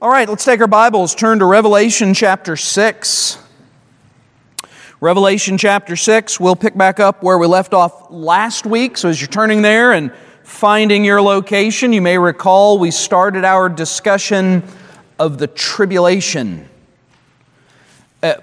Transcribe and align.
All 0.00 0.08
right, 0.08 0.28
let's 0.28 0.44
take 0.44 0.60
our 0.60 0.68
Bibles, 0.68 1.12
turn 1.12 1.40
to 1.40 1.44
Revelation 1.44 2.14
chapter 2.14 2.54
6. 2.54 3.36
Revelation 5.00 5.58
chapter 5.58 5.96
6, 5.96 6.38
we'll 6.38 6.54
pick 6.54 6.78
back 6.78 7.00
up 7.00 7.24
where 7.24 7.36
we 7.36 7.48
left 7.48 7.74
off 7.74 8.08
last 8.08 8.64
week. 8.64 8.96
So 8.96 9.08
as 9.08 9.20
you're 9.20 9.26
turning 9.26 9.60
there 9.60 9.90
and 9.90 10.12
finding 10.44 11.04
your 11.04 11.20
location, 11.20 11.92
you 11.92 12.00
may 12.00 12.16
recall 12.16 12.78
we 12.78 12.92
started 12.92 13.44
our 13.44 13.68
discussion 13.68 14.62
of 15.18 15.38
the 15.38 15.48
tribulation. 15.48 16.68
Uh, 18.22 18.34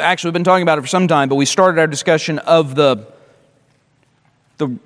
actually, 0.00 0.28
we've 0.28 0.32
been 0.32 0.44
talking 0.44 0.62
about 0.62 0.78
it 0.78 0.80
for 0.80 0.86
some 0.86 1.08
time, 1.08 1.28
but 1.28 1.34
we 1.34 1.44
started 1.44 1.78
our 1.78 1.86
discussion 1.86 2.38
of 2.38 2.74
the, 2.74 3.06
the 4.56 4.78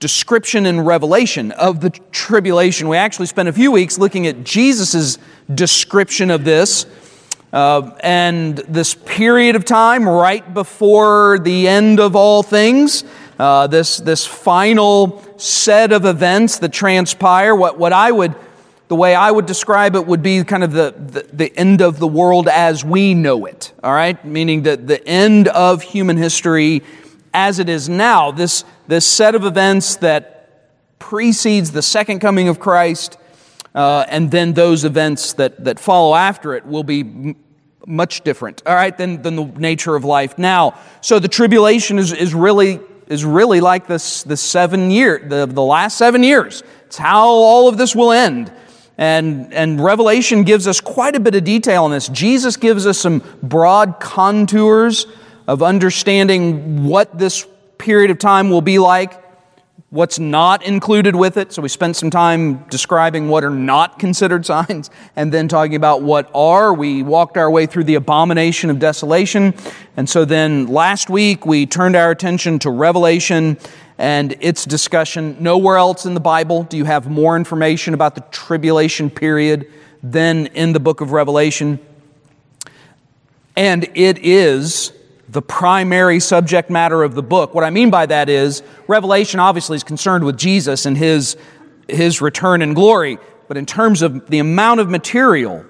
description 0.00 0.66
and 0.66 0.86
Revelation 0.86 1.52
of 1.52 1.80
the 1.80 1.90
tribulation. 1.90 2.88
We 2.88 2.96
actually 2.96 3.26
spent 3.26 3.48
a 3.48 3.52
few 3.52 3.70
weeks 3.70 3.98
looking 3.98 4.26
at 4.26 4.44
Jesus' 4.44 5.18
description 5.52 6.30
of 6.30 6.44
this. 6.44 6.86
Uh, 7.52 7.96
and 8.00 8.58
this 8.58 8.94
period 8.94 9.54
of 9.54 9.64
time 9.64 10.08
right 10.08 10.54
before 10.54 11.38
the 11.38 11.68
end 11.68 12.00
of 12.00 12.16
all 12.16 12.42
things, 12.42 13.04
uh, 13.38 13.68
this, 13.68 13.98
this 13.98 14.26
final 14.26 15.22
set 15.38 15.92
of 15.92 16.04
events 16.04 16.58
that 16.58 16.72
transpire, 16.72 17.54
what, 17.54 17.78
what 17.78 17.92
I 17.92 18.10
would, 18.10 18.34
the 18.88 18.96
way 18.96 19.14
I 19.14 19.30
would 19.30 19.46
describe 19.46 19.94
it 19.94 20.04
would 20.04 20.20
be 20.20 20.42
kind 20.42 20.64
of 20.64 20.72
the, 20.72 20.94
the, 20.96 21.28
the 21.32 21.56
end 21.56 21.80
of 21.80 22.00
the 22.00 22.08
world 22.08 22.48
as 22.48 22.84
we 22.84 23.14
know 23.14 23.46
it, 23.46 23.72
all 23.84 23.92
right? 23.92 24.22
Meaning 24.24 24.64
that 24.64 24.88
the 24.88 25.06
end 25.06 25.46
of 25.46 25.82
human 25.82 26.16
history 26.16 26.82
as 27.34 27.58
it 27.58 27.68
is 27.68 27.88
now. 27.88 28.30
This, 28.30 28.64
this 28.86 29.06
set 29.06 29.34
of 29.34 29.44
events 29.44 29.96
that 29.96 30.98
precedes 30.98 31.72
the 31.72 31.82
second 31.82 32.20
coming 32.20 32.48
of 32.48 32.58
Christ, 32.58 33.18
uh, 33.74 34.06
and 34.08 34.30
then 34.30 34.54
those 34.54 34.84
events 34.84 35.34
that, 35.34 35.64
that 35.64 35.78
follow 35.78 36.14
after 36.14 36.54
it 36.54 36.64
will 36.64 36.84
be 36.84 37.00
m- 37.00 37.36
much 37.86 38.22
different, 38.22 38.62
all 38.64 38.74
right, 38.74 38.96
than, 38.96 39.20
than 39.20 39.36
the 39.36 39.44
nature 39.44 39.96
of 39.96 40.04
life 40.04 40.38
now. 40.38 40.78
So 41.02 41.18
the 41.18 41.28
tribulation 41.28 41.98
is, 41.98 42.12
is 42.12 42.34
really 42.34 42.80
is 43.06 43.22
really 43.22 43.60
like 43.60 43.86
this 43.86 44.22
the 44.22 44.36
seven 44.36 44.90
year 44.90 45.18
the, 45.18 45.44
the 45.44 45.62
last 45.62 45.98
seven 45.98 46.22
years. 46.22 46.62
It's 46.86 46.96
how 46.96 47.26
all 47.28 47.68
of 47.68 47.76
this 47.76 47.94
will 47.94 48.12
end. 48.12 48.50
And, 48.96 49.52
and 49.52 49.82
Revelation 49.82 50.44
gives 50.44 50.68
us 50.68 50.80
quite 50.80 51.16
a 51.16 51.20
bit 51.20 51.34
of 51.34 51.42
detail 51.44 51.84
on 51.84 51.90
this. 51.90 52.08
Jesus 52.08 52.56
gives 52.56 52.86
us 52.86 52.96
some 52.96 53.22
broad 53.42 53.98
contours 53.98 55.06
of 55.46 55.62
understanding 55.62 56.84
what 56.84 57.18
this 57.18 57.46
period 57.78 58.10
of 58.10 58.18
time 58.18 58.50
will 58.50 58.62
be 58.62 58.78
like, 58.78 59.22
what's 59.94 60.18
not 60.18 60.64
included 60.64 61.14
with 61.14 61.36
it. 61.36 61.52
So 61.52 61.62
we 61.62 61.68
spent 61.68 61.94
some 61.94 62.10
time 62.10 62.64
describing 62.64 63.28
what 63.28 63.44
are 63.44 63.50
not 63.50 64.00
considered 64.00 64.44
signs 64.54 64.90
and 65.14 65.32
then 65.32 65.46
talking 65.46 65.76
about 65.76 66.02
what 66.02 66.28
are. 66.34 66.74
We 66.74 67.02
walked 67.02 67.36
our 67.36 67.50
way 67.50 67.66
through 67.66 67.84
the 67.84 67.94
abomination 67.94 68.70
of 68.70 68.80
desolation. 68.80 69.54
And 69.96 70.08
so 70.08 70.24
then 70.24 70.66
last 70.66 71.08
week 71.08 71.46
we 71.46 71.66
turned 71.66 71.94
our 71.94 72.10
attention 72.10 72.58
to 72.60 72.70
Revelation 72.70 73.56
and 73.96 74.34
its 74.40 74.64
discussion. 74.64 75.36
Nowhere 75.38 75.76
else 75.76 76.06
in 76.06 76.14
the 76.14 76.20
Bible 76.20 76.64
do 76.64 76.76
you 76.76 76.84
have 76.84 77.08
more 77.08 77.36
information 77.36 77.94
about 77.94 78.16
the 78.16 78.22
tribulation 78.32 79.10
period 79.10 79.70
than 80.02 80.46
in 80.48 80.72
the 80.72 80.80
book 80.80 81.00
of 81.00 81.12
Revelation. 81.12 81.78
And 83.56 83.88
it 83.94 84.18
is 84.18 84.92
the 85.34 85.42
primary 85.42 86.20
subject 86.20 86.70
matter 86.70 87.02
of 87.02 87.16
the 87.16 87.22
book. 87.22 87.54
What 87.54 87.64
I 87.64 87.70
mean 87.70 87.90
by 87.90 88.06
that 88.06 88.28
is, 88.28 88.62
Revelation 88.86 89.40
obviously 89.40 89.74
is 89.74 89.82
concerned 89.82 90.24
with 90.24 90.38
Jesus 90.38 90.86
and 90.86 90.96
his, 90.96 91.36
his 91.88 92.20
return 92.20 92.62
in 92.62 92.72
glory, 92.72 93.18
but 93.48 93.56
in 93.56 93.66
terms 93.66 94.00
of 94.00 94.30
the 94.30 94.38
amount 94.38 94.78
of 94.78 94.88
material, 94.88 95.66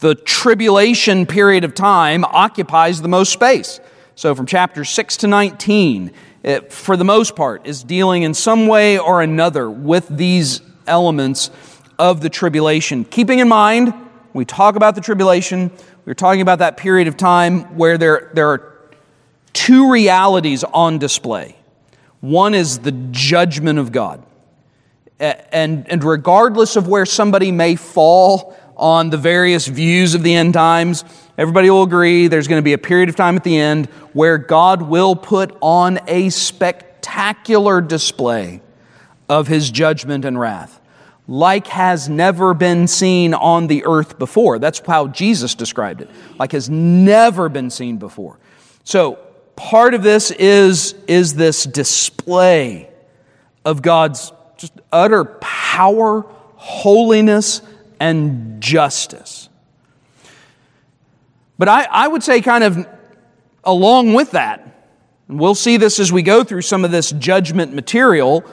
the 0.00 0.14
tribulation 0.14 1.26
period 1.26 1.64
of 1.64 1.74
time 1.74 2.24
occupies 2.24 3.02
the 3.02 3.08
most 3.08 3.30
space. 3.30 3.78
So 4.14 4.34
from 4.34 4.46
chapter 4.46 4.86
6 4.86 5.18
to 5.18 5.26
19, 5.26 6.10
it, 6.42 6.72
for 6.72 6.96
the 6.96 7.04
most 7.04 7.36
part, 7.36 7.66
is 7.66 7.84
dealing 7.84 8.22
in 8.22 8.32
some 8.32 8.66
way 8.66 8.98
or 8.98 9.20
another 9.20 9.70
with 9.70 10.08
these 10.08 10.62
elements 10.86 11.50
of 11.98 12.22
the 12.22 12.30
tribulation. 12.30 13.04
Keeping 13.04 13.38
in 13.38 13.48
mind, 13.48 13.92
we 14.34 14.44
talk 14.44 14.76
about 14.76 14.94
the 14.94 15.00
tribulation, 15.00 15.70
we're 16.04 16.14
talking 16.14 16.40
about 16.40 16.60
that 16.60 16.76
period 16.76 17.08
of 17.08 17.16
time 17.16 17.76
where 17.76 17.98
there, 17.98 18.30
there 18.34 18.48
are 18.50 18.72
two 19.52 19.90
realities 19.90 20.64
on 20.64 20.98
display. 20.98 21.56
One 22.20 22.54
is 22.54 22.78
the 22.80 22.92
judgment 22.92 23.78
of 23.78 23.92
God. 23.92 24.24
And, 25.20 25.88
and 25.88 26.02
regardless 26.02 26.76
of 26.76 26.88
where 26.88 27.06
somebody 27.06 27.52
may 27.52 27.76
fall 27.76 28.56
on 28.76 29.10
the 29.10 29.16
various 29.16 29.66
views 29.66 30.14
of 30.14 30.22
the 30.22 30.34
end 30.34 30.54
times, 30.54 31.04
everybody 31.38 31.70
will 31.70 31.82
agree 31.82 32.26
there's 32.26 32.48
going 32.48 32.60
to 32.60 32.64
be 32.64 32.72
a 32.72 32.78
period 32.78 33.08
of 33.08 33.16
time 33.16 33.36
at 33.36 33.44
the 33.44 33.56
end 33.56 33.86
where 34.12 34.38
God 34.38 34.82
will 34.82 35.14
put 35.14 35.56
on 35.60 36.00
a 36.08 36.30
spectacular 36.30 37.80
display 37.80 38.60
of 39.28 39.46
his 39.46 39.70
judgment 39.70 40.24
and 40.24 40.40
wrath 40.40 40.80
like 41.28 41.68
has 41.68 42.08
never 42.08 42.52
been 42.54 42.86
seen 42.86 43.32
on 43.34 43.66
the 43.66 43.84
earth 43.84 44.18
before. 44.18 44.58
That's 44.58 44.80
how 44.80 45.08
Jesus 45.08 45.54
described 45.54 46.00
it. 46.00 46.10
Like 46.38 46.52
has 46.52 46.68
never 46.68 47.48
been 47.48 47.70
seen 47.70 47.96
before. 47.98 48.38
So, 48.84 49.18
part 49.54 49.94
of 49.94 50.02
this 50.02 50.30
is, 50.30 50.94
is 51.06 51.34
this 51.34 51.64
display 51.64 52.90
of 53.64 53.82
God's 53.82 54.32
just 54.56 54.72
utter 54.92 55.24
power, 55.24 56.22
holiness, 56.56 57.62
and 58.00 58.60
justice. 58.60 59.48
But 61.58 61.68
I, 61.68 61.84
I 61.84 62.08
would 62.08 62.24
say, 62.24 62.40
kind 62.40 62.64
of 62.64 62.86
along 63.64 64.14
with 64.14 64.32
that, 64.32 64.86
we'll 65.28 65.54
see 65.54 65.76
this 65.76 66.00
as 66.00 66.12
we 66.12 66.22
go 66.22 66.42
through 66.42 66.62
some 66.62 66.84
of 66.84 66.90
this 66.90 67.12
judgment 67.12 67.72
material 67.72 68.44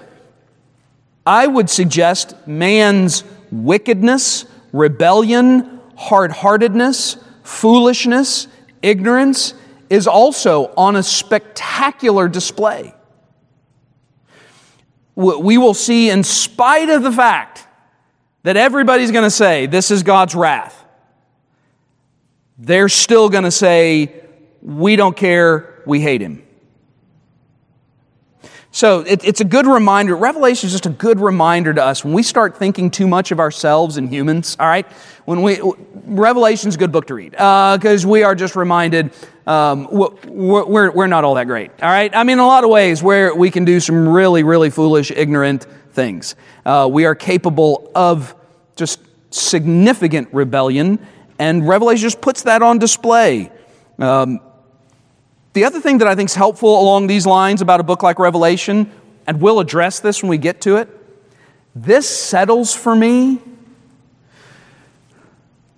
I 1.26 1.48
would 1.48 1.70
suggest 1.70 2.36
man's 2.48 3.24
wickedness, 3.52 4.46
rebellion, 4.72 5.80
hard 5.96 6.32
heartedness, 6.32 7.18
foolishness, 7.44 8.48
ignorance 8.82 9.54
is 9.90 10.08
also 10.08 10.74
on 10.78 10.96
a 10.96 11.04
spectacular 11.04 12.28
display. 12.28 12.94
We 15.16 15.58
will 15.58 15.74
see, 15.74 16.10
in 16.10 16.24
spite 16.24 16.90
of 16.90 17.04
the 17.04 17.12
fact 17.12 17.68
that 18.44 18.56
everybody's 18.56 19.12
going 19.12 19.26
to 19.26 19.32
say 19.32 19.66
this 19.66 19.92
is 19.92 20.04
God's 20.04 20.34
wrath, 20.34 20.86
they're 22.58 22.90
still 22.90 23.30
going 23.30 23.44
to 23.44 23.52
say, 23.52 24.24
we 24.62 24.96
don't 24.96 25.16
care, 25.16 25.84
we 25.86 26.00
hate 26.00 26.22
him. 26.22 26.44
So 28.72 29.00
it, 29.02 29.24
it's 29.24 29.42
a 29.42 29.46
good 29.46 29.66
reminder. 29.66 30.16
Revelation 30.16 30.68
is 30.68 30.74
just 30.74 30.86
a 30.86 30.92
good 30.92 31.20
reminder 31.20 31.74
to 31.74 31.84
us 31.84 32.04
when 32.04 32.14
we 32.14 32.22
start 32.22 32.58
thinking 32.58 32.92
too 32.92 33.08
much 33.08 33.32
of 33.32 33.40
ourselves 33.40 33.98
and 33.98 34.10
humans. 34.10 34.56
All 34.60 34.68
right, 34.68 34.86
when 35.26 35.42
we 35.42 35.60
Revelation's 36.06 36.76
a 36.76 36.78
good 36.78 36.92
book 36.92 37.08
to 37.08 37.16
read 37.16 37.32
because 37.32 38.06
uh, 38.06 38.10
we 38.10 38.24
are 38.24 38.36
just 38.36 38.56
reminded 38.56 39.12
um, 39.48 39.88
we're, 39.92 40.92
we're, 40.92 41.08
not 41.08 41.24
all 41.24 41.34
that 41.36 41.48
great. 41.48 41.72
All 41.82 41.90
right, 41.90 42.16
I 42.16 42.24
mean 42.24 42.34
in 42.34 42.40
a 42.40 42.46
lot 42.46 42.64
of 42.64 42.70
ways 42.70 43.02
where 43.02 43.34
we 43.34 43.50
can 43.50 43.66
do 43.66 43.80
some 43.80 44.08
really 44.08 44.44
really 44.44 44.70
foolish, 44.70 45.10
ignorant 45.12 45.66
things. 45.94 46.36
Uh, 46.64 46.88
we 46.92 47.06
are 47.06 47.16
capable 47.16 47.92
of 47.96 48.36
just 48.76 49.00
significant 49.32 50.32
rebellion, 50.32 51.00
and 51.40 51.68
Revelation 51.68 52.04
just 52.04 52.22
puts 52.22 52.44
that 52.44 52.62
on 52.62 52.78
display. 52.78 53.52
Um, 53.98 54.42
the 55.54 55.66
other 55.66 55.80
thing 55.82 55.98
that 56.00 56.08
I 56.08 56.16
think 56.16 56.30
is 56.30 56.36
helpful 56.36 56.80
along 56.80 57.08
these 57.08 57.26
lines 57.26 57.62
about 57.62 57.80
a 57.80 57.84
book 57.84 58.04
like 58.04 58.20
Revelation, 58.20 58.92
and 59.26 59.42
we'll 59.42 59.60
address 59.60 60.00
this 60.00 60.22
when 60.22 60.30
we 60.30 60.38
get 60.38 60.62
to 60.62 60.78
it, 60.78 60.90
this 61.76 62.10
settles 62.10 62.74
for 62.74 62.96
me 62.96 63.40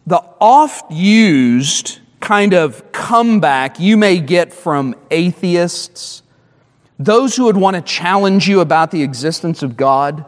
the 0.07 0.23
oft 0.39 0.91
used 0.91 2.00
kind 2.19 2.53
of 2.53 2.91
comeback 2.91 3.79
you 3.79 3.97
may 3.97 4.19
get 4.19 4.51
from 4.51 4.95
atheists, 5.09 6.21
those 7.00 7.35
who 7.35 7.45
would 7.45 7.57
want 7.57 7.75
to 7.75 7.81
challenge 7.81 8.47
you 8.47 8.59
about 8.59 8.91
the 8.91 9.03
existence 9.03 9.63
of 9.63 9.77
God, 9.77 10.25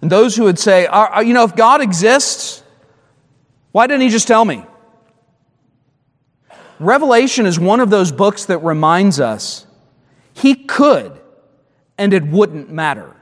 and 0.00 0.10
those 0.10 0.36
who 0.36 0.44
would 0.44 0.58
say, 0.58 0.82
you 1.24 1.34
know, 1.34 1.44
if 1.44 1.54
God 1.56 1.80
exists, 1.80 2.62
why 3.72 3.86
didn't 3.86 4.02
He 4.02 4.08
just 4.08 4.28
tell 4.28 4.44
me? 4.44 4.64
Revelation 6.80 7.46
is 7.46 7.58
one 7.58 7.80
of 7.80 7.90
those 7.90 8.12
books 8.12 8.44
that 8.46 8.58
reminds 8.58 9.20
us 9.20 9.66
he 10.32 10.54
could, 10.54 11.18
and 11.96 12.14
it 12.14 12.24
wouldn't 12.24 12.70
matter 12.70 13.16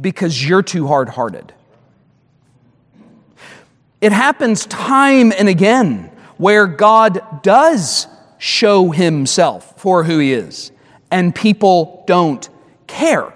because 0.00 0.46
you're 0.46 0.62
too 0.62 0.88
hard 0.88 1.08
hearted. 1.08 1.52
It 4.00 4.12
happens 4.12 4.66
time 4.66 5.32
and 5.32 5.48
again 5.48 6.10
where 6.36 6.66
God 6.66 7.42
does 7.42 8.06
show 8.38 8.90
himself 8.90 9.80
for 9.80 10.04
who 10.04 10.18
he 10.18 10.32
is, 10.32 10.72
and 11.10 11.34
people 11.34 12.04
don't 12.06 12.48
care. 12.86 13.32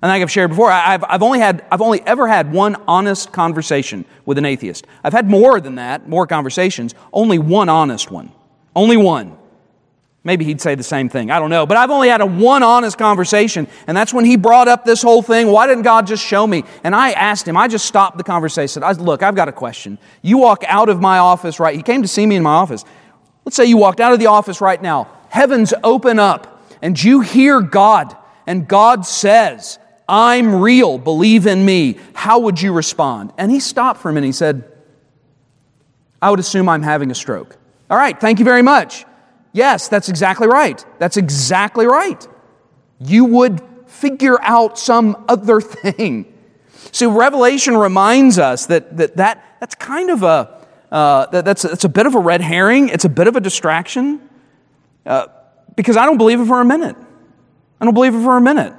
And 0.00 0.10
like 0.10 0.22
I've 0.22 0.30
shared 0.30 0.50
before, 0.50 0.70
I've, 0.70 1.04
I've, 1.08 1.22
only 1.22 1.40
had, 1.40 1.64
I've 1.72 1.80
only 1.80 2.00
ever 2.02 2.28
had 2.28 2.52
one 2.52 2.76
honest 2.86 3.32
conversation 3.32 4.04
with 4.24 4.38
an 4.38 4.44
atheist. 4.44 4.86
I've 5.02 5.12
had 5.12 5.28
more 5.28 5.60
than 5.60 5.74
that, 5.74 6.08
more 6.08 6.26
conversations, 6.26 6.94
only 7.12 7.38
one 7.38 7.68
honest 7.68 8.10
one. 8.10 8.30
Only 8.76 8.96
one. 8.96 9.36
Maybe 10.24 10.44
he'd 10.44 10.60
say 10.60 10.74
the 10.74 10.82
same 10.82 11.08
thing. 11.08 11.30
I 11.30 11.38
don't 11.38 11.50
know. 11.50 11.64
But 11.64 11.78
I've 11.78 11.90
only 11.90 12.08
had 12.08 12.20
a 12.20 12.26
one 12.26 12.62
honest 12.62 12.98
conversation, 12.98 13.66
and 13.86 13.96
that's 13.96 14.12
when 14.12 14.24
he 14.24 14.36
brought 14.36 14.68
up 14.68 14.84
this 14.84 15.00
whole 15.00 15.22
thing. 15.22 15.50
Why 15.50 15.66
didn't 15.66 15.84
God 15.84 16.06
just 16.06 16.24
show 16.24 16.46
me? 16.46 16.64
And 16.84 16.94
I 16.94 17.12
asked 17.12 17.48
him, 17.48 17.56
I 17.56 17.66
just 17.66 17.86
stopped 17.86 18.18
the 18.18 18.24
conversation. 18.24 18.82
I 18.82 18.92
said, 18.92 19.00
Look, 19.00 19.22
I've 19.22 19.34
got 19.34 19.48
a 19.48 19.52
question. 19.52 19.98
You 20.22 20.38
walk 20.38 20.64
out 20.66 20.88
of 20.88 21.00
my 21.00 21.18
office, 21.18 21.58
right? 21.58 21.74
He 21.74 21.82
came 21.82 22.02
to 22.02 22.08
see 22.08 22.26
me 22.26 22.36
in 22.36 22.42
my 22.42 22.52
office. 22.52 22.84
Let's 23.44 23.56
say 23.56 23.64
you 23.64 23.78
walked 23.78 24.00
out 24.00 24.12
of 24.12 24.18
the 24.18 24.26
office 24.26 24.60
right 24.60 24.82
now. 24.82 25.08
Heavens 25.30 25.72
open 25.82 26.18
up, 26.18 26.62
and 26.82 27.02
you 27.02 27.20
hear 27.20 27.60
God, 27.60 28.16
and 28.46 28.68
God 28.68 29.06
says, 29.06 29.78
I'm 30.08 30.56
real, 30.62 30.96
believe 30.96 31.46
in 31.46 31.64
me. 31.64 31.98
How 32.14 32.38
would 32.38 32.60
you 32.60 32.72
respond? 32.72 33.32
And 33.36 33.52
he 33.52 33.60
stopped 33.60 34.00
for 34.00 34.08
a 34.08 34.12
minute. 34.12 34.26
He 34.26 34.32
said, 34.32 34.64
I 36.22 36.30
would 36.30 36.40
assume 36.40 36.68
I'm 36.68 36.82
having 36.82 37.10
a 37.10 37.14
stroke. 37.14 37.56
All 37.90 37.98
right, 37.98 38.18
thank 38.18 38.38
you 38.38 38.44
very 38.44 38.62
much. 38.62 39.04
Yes, 39.52 39.88
that's 39.88 40.08
exactly 40.08 40.48
right. 40.48 40.84
That's 40.98 41.16
exactly 41.16 41.86
right. 41.86 42.26
You 43.00 43.26
would 43.26 43.60
figure 43.86 44.40
out 44.42 44.78
some 44.78 45.24
other 45.28 45.60
thing. 45.60 46.32
See, 46.90 47.06
Revelation 47.06 47.76
reminds 47.76 48.38
us 48.38 48.66
that, 48.66 48.96
that, 48.96 49.16
that 49.16 49.56
that's 49.60 49.74
kind 49.74 50.08
of 50.08 50.22
a, 50.22 50.66
uh, 50.90 51.26
that, 51.26 51.44
that's, 51.44 51.62
that's 51.62 51.84
a 51.84 51.88
bit 51.88 52.06
of 52.06 52.14
a 52.14 52.18
red 52.18 52.40
herring. 52.40 52.88
It's 52.88 53.04
a 53.04 53.10
bit 53.10 53.28
of 53.28 53.36
a 53.36 53.40
distraction 53.40 54.26
uh, 55.04 55.26
because 55.76 55.98
I 55.98 56.06
don't 56.06 56.16
believe 56.16 56.40
it 56.40 56.46
for 56.46 56.60
a 56.60 56.64
minute. 56.64 56.96
I 57.80 57.84
don't 57.84 57.94
believe 57.94 58.14
it 58.14 58.22
for 58.22 58.36
a 58.36 58.40
minute 58.40 58.72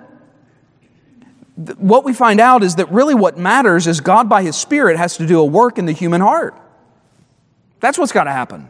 what 1.77 2.06
we 2.06 2.13
find 2.13 2.39
out 2.39 2.63
is 2.63 2.75
that 2.75 2.89
really 2.89 3.13
what 3.13 3.38
matters 3.38 3.85
is 3.85 4.00
God, 4.00 4.29
by 4.29 4.44
His 4.44 4.56
Spirit, 4.56 4.97
has 4.97 5.17
to 5.17 5.27
do 5.27 5.39
a 5.39 5.45
work 5.45 5.77
in 5.77 5.85
the 5.85 5.91
human 5.91 6.21
heart. 6.21 6.57
That's 7.81 7.97
what's 7.97 8.13
got 8.13 8.25
to 8.25 8.31
happen. 8.31 8.69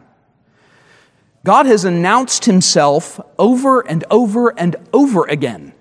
God 1.44 1.66
has 1.66 1.84
announced 1.84 2.46
Himself 2.46 3.20
over 3.38 3.80
and 3.80 4.04
over 4.10 4.58
and 4.58 4.76
over 4.92 5.24
again. 5.26 5.72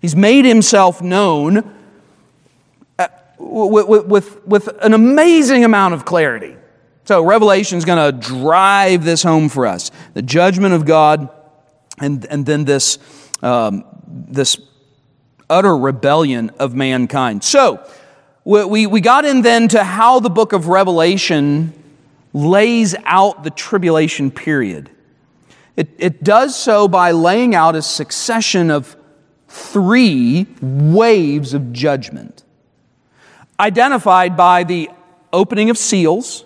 He's 0.00 0.14
made 0.14 0.44
Himself 0.44 1.02
known 1.02 1.74
uh, 2.98 3.08
with, 3.38 4.06
with, 4.06 4.46
with 4.46 4.68
an 4.82 4.94
amazing 4.94 5.64
amount 5.64 5.94
of 5.94 6.04
clarity. 6.04 6.56
So, 7.04 7.24
Revelation 7.24 7.78
is 7.78 7.84
going 7.84 8.12
to 8.12 8.28
drive 8.28 9.04
this 9.04 9.24
home 9.24 9.48
for 9.48 9.66
us 9.66 9.90
the 10.14 10.22
judgment 10.22 10.72
of 10.72 10.84
God, 10.84 11.30
and, 11.98 12.24
and 12.26 12.46
then 12.46 12.64
this, 12.64 12.98
um, 13.42 13.84
this 14.06 14.56
utter 15.48 15.76
rebellion 15.76 16.50
of 16.58 16.74
mankind. 16.74 17.44
So, 17.44 17.86
we, 18.44 18.86
we 18.86 19.00
got 19.00 19.24
in 19.24 19.42
then 19.42 19.66
to 19.68 19.82
how 19.82 20.20
the 20.20 20.30
book 20.30 20.52
of 20.52 20.68
Revelation 20.68 21.72
lays 22.32 22.94
out 23.04 23.42
the 23.42 23.50
tribulation 23.50 24.30
period. 24.30 24.88
It, 25.76 25.90
it 25.98 26.22
does 26.22 26.54
so 26.54 26.86
by 26.86 27.10
laying 27.10 27.54
out 27.54 27.74
a 27.74 27.82
succession 27.82 28.70
of 28.70 28.96
three 29.48 30.46
waves 30.60 31.54
of 31.54 31.72
judgment, 31.72 32.44
identified 33.58 34.36
by 34.36 34.64
the 34.64 34.90
opening 35.32 35.68
of 35.70 35.76
seals, 35.76 36.44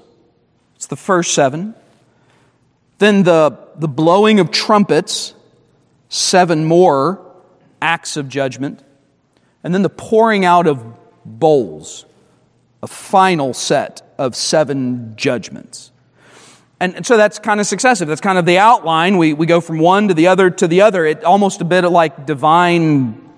it's 0.77 0.87
the 0.87 0.97
first 0.97 1.35
seven, 1.35 1.75
then 2.99 3.25
the, 3.25 3.59
the 3.77 3.89
blowing 3.89 4.41
of 4.41 4.51
trumpets, 4.51 5.35
seven 6.09 6.65
more 6.65 7.21
acts 7.83 8.17
of 8.17 8.29
judgment, 8.29 8.83
and 9.63 9.75
then 9.75 9.83
the 9.83 9.91
pouring 9.91 10.45
out 10.45 10.67
of 10.67 10.85
bowls, 11.25 12.07
a 12.83 12.87
final 12.87 13.53
set 13.53 14.03
of 14.19 14.35
seven 14.35 15.15
judgments. 15.17 15.91
And, 16.81 16.97
and 16.97 17.07
so 17.07 17.19
that's 17.19 17.39
kind 17.39 17.61
of 17.61 17.67
successive. 17.67 18.09
That's 18.09 18.23
kind 18.23 18.39
of 18.39 18.47
the 18.47 18.57
outline. 18.57 19.19
We, 19.19 19.35
we 19.35 19.45
go 19.45 19.61
from 19.61 19.79
one 19.79 20.09
to 20.09 20.15
the 20.15 20.29
other 20.29 20.49
to 20.49 20.67
the 20.67 20.81
other. 20.81 21.05
It 21.05 21.25
almost 21.25 21.61
a 21.61 21.65
bit 21.65 21.85
like 21.85 22.25
divine 22.25 23.29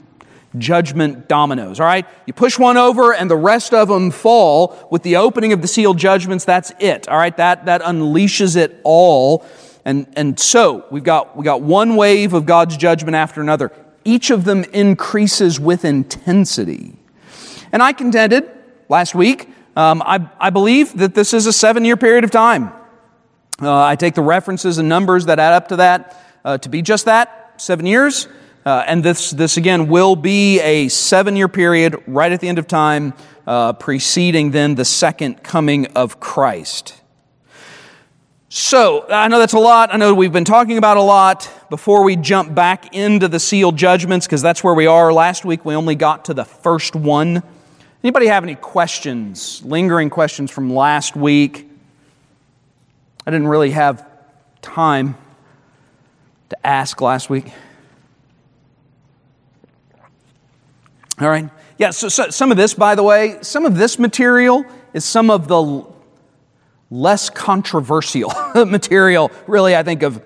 judgment 0.59 1.29
dominoes, 1.29 1.81
all 1.81 1.87
right? 1.87 2.07
You 2.27 2.35
push 2.35 2.59
one 2.59 2.77
over 2.77 3.13
and 3.13 3.31
the 3.31 3.37
rest 3.37 3.75
of 3.75 3.89
them 3.89 4.11
fall. 4.11 4.87
With 4.91 5.03
the 5.03 5.17
opening 5.17 5.53
of 5.53 5.61
the 5.63 5.67
sealed 5.67 5.99
judgments, 5.99 6.45
that's 6.45 6.73
it, 6.79 7.09
all 7.09 7.17
right? 7.17 7.37
That, 7.37 7.65
that 7.67 7.83
unleashes 7.83 8.55
it 8.55 8.81
all. 8.85 9.45
And, 9.85 10.07
and 10.15 10.39
so 10.39 10.87
we've 10.91 11.03
got, 11.03 11.37
we 11.37 11.45
got 11.45 11.63
one 11.63 11.97
wave 11.97 12.35
of 12.35 12.47
God's 12.47 12.77
judgment 12.77 13.17
after 13.17 13.41
another 13.41 13.73
each 14.05 14.31
of 14.31 14.45
them 14.45 14.65
increases 14.65 15.59
with 15.59 15.85
intensity. 15.85 16.95
And 17.73 17.83
I 17.83 17.93
contended 17.93 18.51
last 18.89 19.15
week, 19.15 19.49
um, 19.77 20.03
I, 20.05 20.29
I, 20.39 20.51
believe 20.51 20.99
that 20.99 21.15
this 21.15 21.33
is 21.33 21.47
a 21.47 21.53
seven 21.53 21.85
year 21.85 21.97
period 21.97 22.25
of 22.25 22.31
time. 22.31 22.73
Uh, 23.61 23.83
I 23.83 23.97
take 23.97 24.15
the 24.15 24.23
references 24.23 24.77
and 24.77 24.89
numbers 24.89 25.27
that 25.27 25.39
add 25.39 25.55
up 25.55 25.69
to 25.69 25.77
that 25.77 26.23
uh, 26.45 26.59
to 26.59 26.69
be 26.69 26.83
just 26.83 27.07
that 27.07 27.55
seven 27.57 27.87
years. 27.87 28.29
Uh, 28.65 28.85
and 28.87 29.03
this, 29.03 29.31
this 29.31 29.57
again 29.57 29.89
will 29.89 30.15
be 30.15 30.61
a 30.61 30.89
seven 30.89 31.37
year 31.37 31.49
period 31.49 31.97
right 32.07 32.33
at 32.33 32.41
the 32.41 32.49
end 32.49 32.59
of 32.59 32.69
time, 32.69 33.15
uh, 33.47 33.73
preceding 33.73 34.51
then 34.51 34.75
the 34.75 34.85
second 34.85 35.43
coming 35.43 35.87
of 35.89 36.21
Christ. 36.21 37.02
So, 38.55 39.07
I 39.09 39.29
know 39.29 39.39
that's 39.39 39.55
a 39.55 39.59
lot. 39.59 39.95
I 39.95 39.97
know 39.97 40.13
we've 40.13 40.31
been 40.31 40.45
talking 40.45 40.77
about 40.77 40.99
a 40.99 41.03
lot 41.03 41.51
before 41.71 42.05
we 42.05 42.17
jump 42.17 42.55
back 42.55 42.95
into 42.95 43.27
the 43.27 43.41
sealed 43.41 43.79
judgments 43.79 44.27
because 44.27 44.43
that's 44.43 44.63
where 44.63 44.75
we 44.75 44.87
are. 44.87 45.11
Last 45.11 45.47
week 45.47 45.65
we 45.65 45.75
only 45.75 45.95
got 45.95 46.27
to 46.27 46.35
the 46.35 46.45
first 46.45 46.95
one. 46.95 47.43
Anybody 48.05 48.27
have 48.27 48.43
any 48.43 48.55
questions, 48.55 49.65
lingering 49.65 50.11
questions 50.11 50.51
from 50.51 50.71
last 50.71 51.17
week? 51.17 51.67
I 53.27 53.31
didn't 53.31 53.49
really 53.49 53.71
have 53.71 54.07
time 54.61 55.17
to 56.51 56.67
ask 56.67 57.01
last 57.01 57.31
week. 57.31 57.51
All 61.19 61.31
right. 61.31 61.49
Yeah, 61.79 61.89
so, 61.89 62.11
so 62.11 62.29
some 62.29 62.51
of 62.51 62.59
this, 62.59 62.75
by 62.75 62.97
the 62.97 63.03
way, 63.03 63.39
some 63.41 63.65
of 63.65 63.79
this 63.79 63.99
material 63.99 64.67
is 64.93 65.07
some 65.07 65.31
of 65.31 65.49
the 65.49 65.91
less 66.93 67.31
controversial 67.31 68.31
material, 68.67 69.31
really, 69.47 69.75
I 69.75 69.83
think, 69.83 70.03
of 70.03 70.23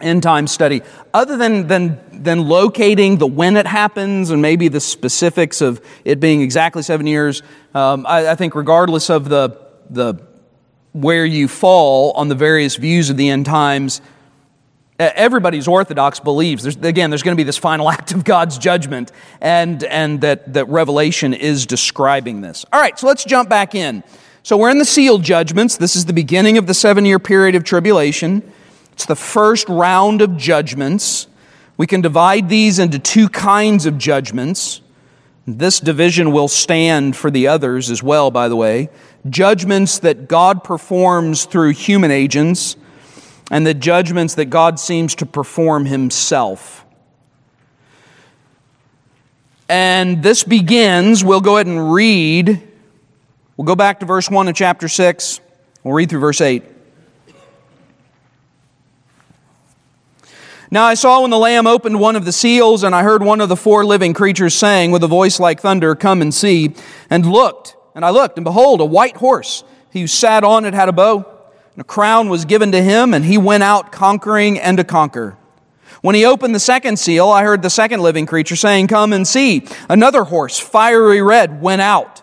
end 0.00 0.22
time 0.22 0.46
study, 0.46 0.80
other 1.12 1.36
than, 1.36 1.66
than, 1.66 2.00
than 2.12 2.48
locating 2.48 3.18
the 3.18 3.26
when 3.26 3.56
it 3.56 3.66
happens 3.66 4.30
and 4.30 4.40
maybe 4.40 4.68
the 4.68 4.80
specifics 4.80 5.60
of 5.60 5.84
it 6.04 6.18
being 6.18 6.40
exactly 6.40 6.82
seven 6.82 7.06
years. 7.06 7.42
Um, 7.74 8.06
I, 8.06 8.30
I, 8.30 8.34
think, 8.36 8.54
regardless 8.54 9.10
of 9.10 9.28
the, 9.28 9.60
the 9.90 10.14
where 10.92 11.26
you 11.26 11.46
fall 11.46 12.12
on 12.12 12.28
the 12.28 12.34
various 12.34 12.76
views 12.76 13.10
of 13.10 13.16
the 13.16 13.28
end 13.28 13.44
times, 13.44 14.00
everybody's 14.98 15.68
orthodox 15.68 16.18
believes 16.18 16.64
there's, 16.64 16.76
again 16.76 17.08
there's 17.08 17.22
going 17.22 17.36
to 17.36 17.40
be 17.40 17.44
this 17.44 17.56
final 17.56 17.88
act 17.90 18.10
of 18.10 18.24
god's 18.24 18.58
judgment 18.58 19.12
and, 19.40 19.84
and 19.84 20.22
that, 20.22 20.52
that 20.52 20.68
revelation 20.68 21.34
is 21.34 21.66
describing 21.66 22.40
this 22.40 22.64
all 22.72 22.80
right 22.80 22.98
so 22.98 23.06
let's 23.06 23.24
jump 23.24 23.48
back 23.48 23.76
in 23.76 24.02
so 24.48 24.56
we're 24.56 24.70
in 24.70 24.78
the 24.78 24.86
sealed 24.86 25.24
judgments. 25.24 25.76
This 25.76 25.94
is 25.94 26.06
the 26.06 26.14
beginning 26.14 26.56
of 26.56 26.66
the 26.66 26.72
seven 26.72 27.04
year 27.04 27.18
period 27.18 27.54
of 27.54 27.64
tribulation. 27.64 28.42
It's 28.92 29.04
the 29.04 29.14
first 29.14 29.68
round 29.68 30.22
of 30.22 30.38
judgments. 30.38 31.26
We 31.76 31.86
can 31.86 32.00
divide 32.00 32.48
these 32.48 32.78
into 32.78 32.98
two 32.98 33.28
kinds 33.28 33.84
of 33.84 33.98
judgments. 33.98 34.80
This 35.46 35.80
division 35.80 36.32
will 36.32 36.48
stand 36.48 37.14
for 37.14 37.30
the 37.30 37.46
others 37.46 37.90
as 37.90 38.02
well, 38.02 38.30
by 38.30 38.48
the 38.48 38.56
way. 38.56 38.88
Judgments 39.28 39.98
that 39.98 40.28
God 40.28 40.64
performs 40.64 41.44
through 41.44 41.74
human 41.74 42.10
agents, 42.10 42.78
and 43.50 43.66
the 43.66 43.74
judgments 43.74 44.34
that 44.36 44.46
God 44.46 44.80
seems 44.80 45.14
to 45.16 45.26
perform 45.26 45.84
himself. 45.84 46.86
And 49.68 50.22
this 50.22 50.42
begins, 50.42 51.22
we'll 51.22 51.42
go 51.42 51.56
ahead 51.58 51.66
and 51.66 51.92
read 51.92 52.67
We'll 53.58 53.64
go 53.64 53.74
back 53.74 53.98
to 53.98 54.06
verse 54.06 54.30
1 54.30 54.46
of 54.46 54.54
chapter 54.54 54.86
6. 54.86 55.40
We'll 55.82 55.92
read 55.92 56.08
through 56.08 56.20
verse 56.20 56.40
8. 56.40 56.62
Now 60.70 60.84
I 60.84 60.94
saw 60.94 61.22
when 61.22 61.30
the 61.30 61.38
Lamb 61.38 61.66
opened 61.66 61.98
one 61.98 62.14
of 62.14 62.24
the 62.24 62.30
seals, 62.30 62.84
and 62.84 62.94
I 62.94 63.02
heard 63.02 63.20
one 63.20 63.40
of 63.40 63.48
the 63.48 63.56
four 63.56 63.84
living 63.84 64.14
creatures 64.14 64.54
saying 64.54 64.92
with 64.92 65.02
a 65.02 65.08
voice 65.08 65.40
like 65.40 65.60
thunder, 65.60 65.96
Come 65.96 66.22
and 66.22 66.32
see. 66.32 66.72
And 67.10 67.26
looked, 67.26 67.76
and 67.96 68.04
I 68.04 68.10
looked, 68.10 68.38
and 68.38 68.44
behold, 68.44 68.80
a 68.80 68.84
white 68.84 69.16
horse. 69.16 69.64
He 69.90 70.02
who 70.02 70.06
sat 70.06 70.44
on 70.44 70.64
it 70.64 70.72
had 70.72 70.88
a 70.88 70.92
bow, 70.92 71.26
and 71.74 71.80
a 71.80 71.84
crown 71.84 72.28
was 72.28 72.44
given 72.44 72.70
to 72.70 72.80
him, 72.80 73.12
and 73.12 73.24
he 73.24 73.38
went 73.38 73.64
out 73.64 73.90
conquering 73.90 74.56
and 74.60 74.78
to 74.78 74.84
conquer. 74.84 75.36
When 76.00 76.14
he 76.14 76.24
opened 76.24 76.54
the 76.54 76.60
second 76.60 77.00
seal, 77.00 77.28
I 77.28 77.42
heard 77.42 77.62
the 77.62 77.70
second 77.70 78.02
living 78.02 78.24
creature 78.24 78.54
saying, 78.54 78.86
Come 78.86 79.12
and 79.12 79.26
see. 79.26 79.66
Another 79.88 80.22
horse, 80.22 80.60
fiery 80.60 81.20
red, 81.20 81.60
went 81.60 81.82
out 81.82 82.22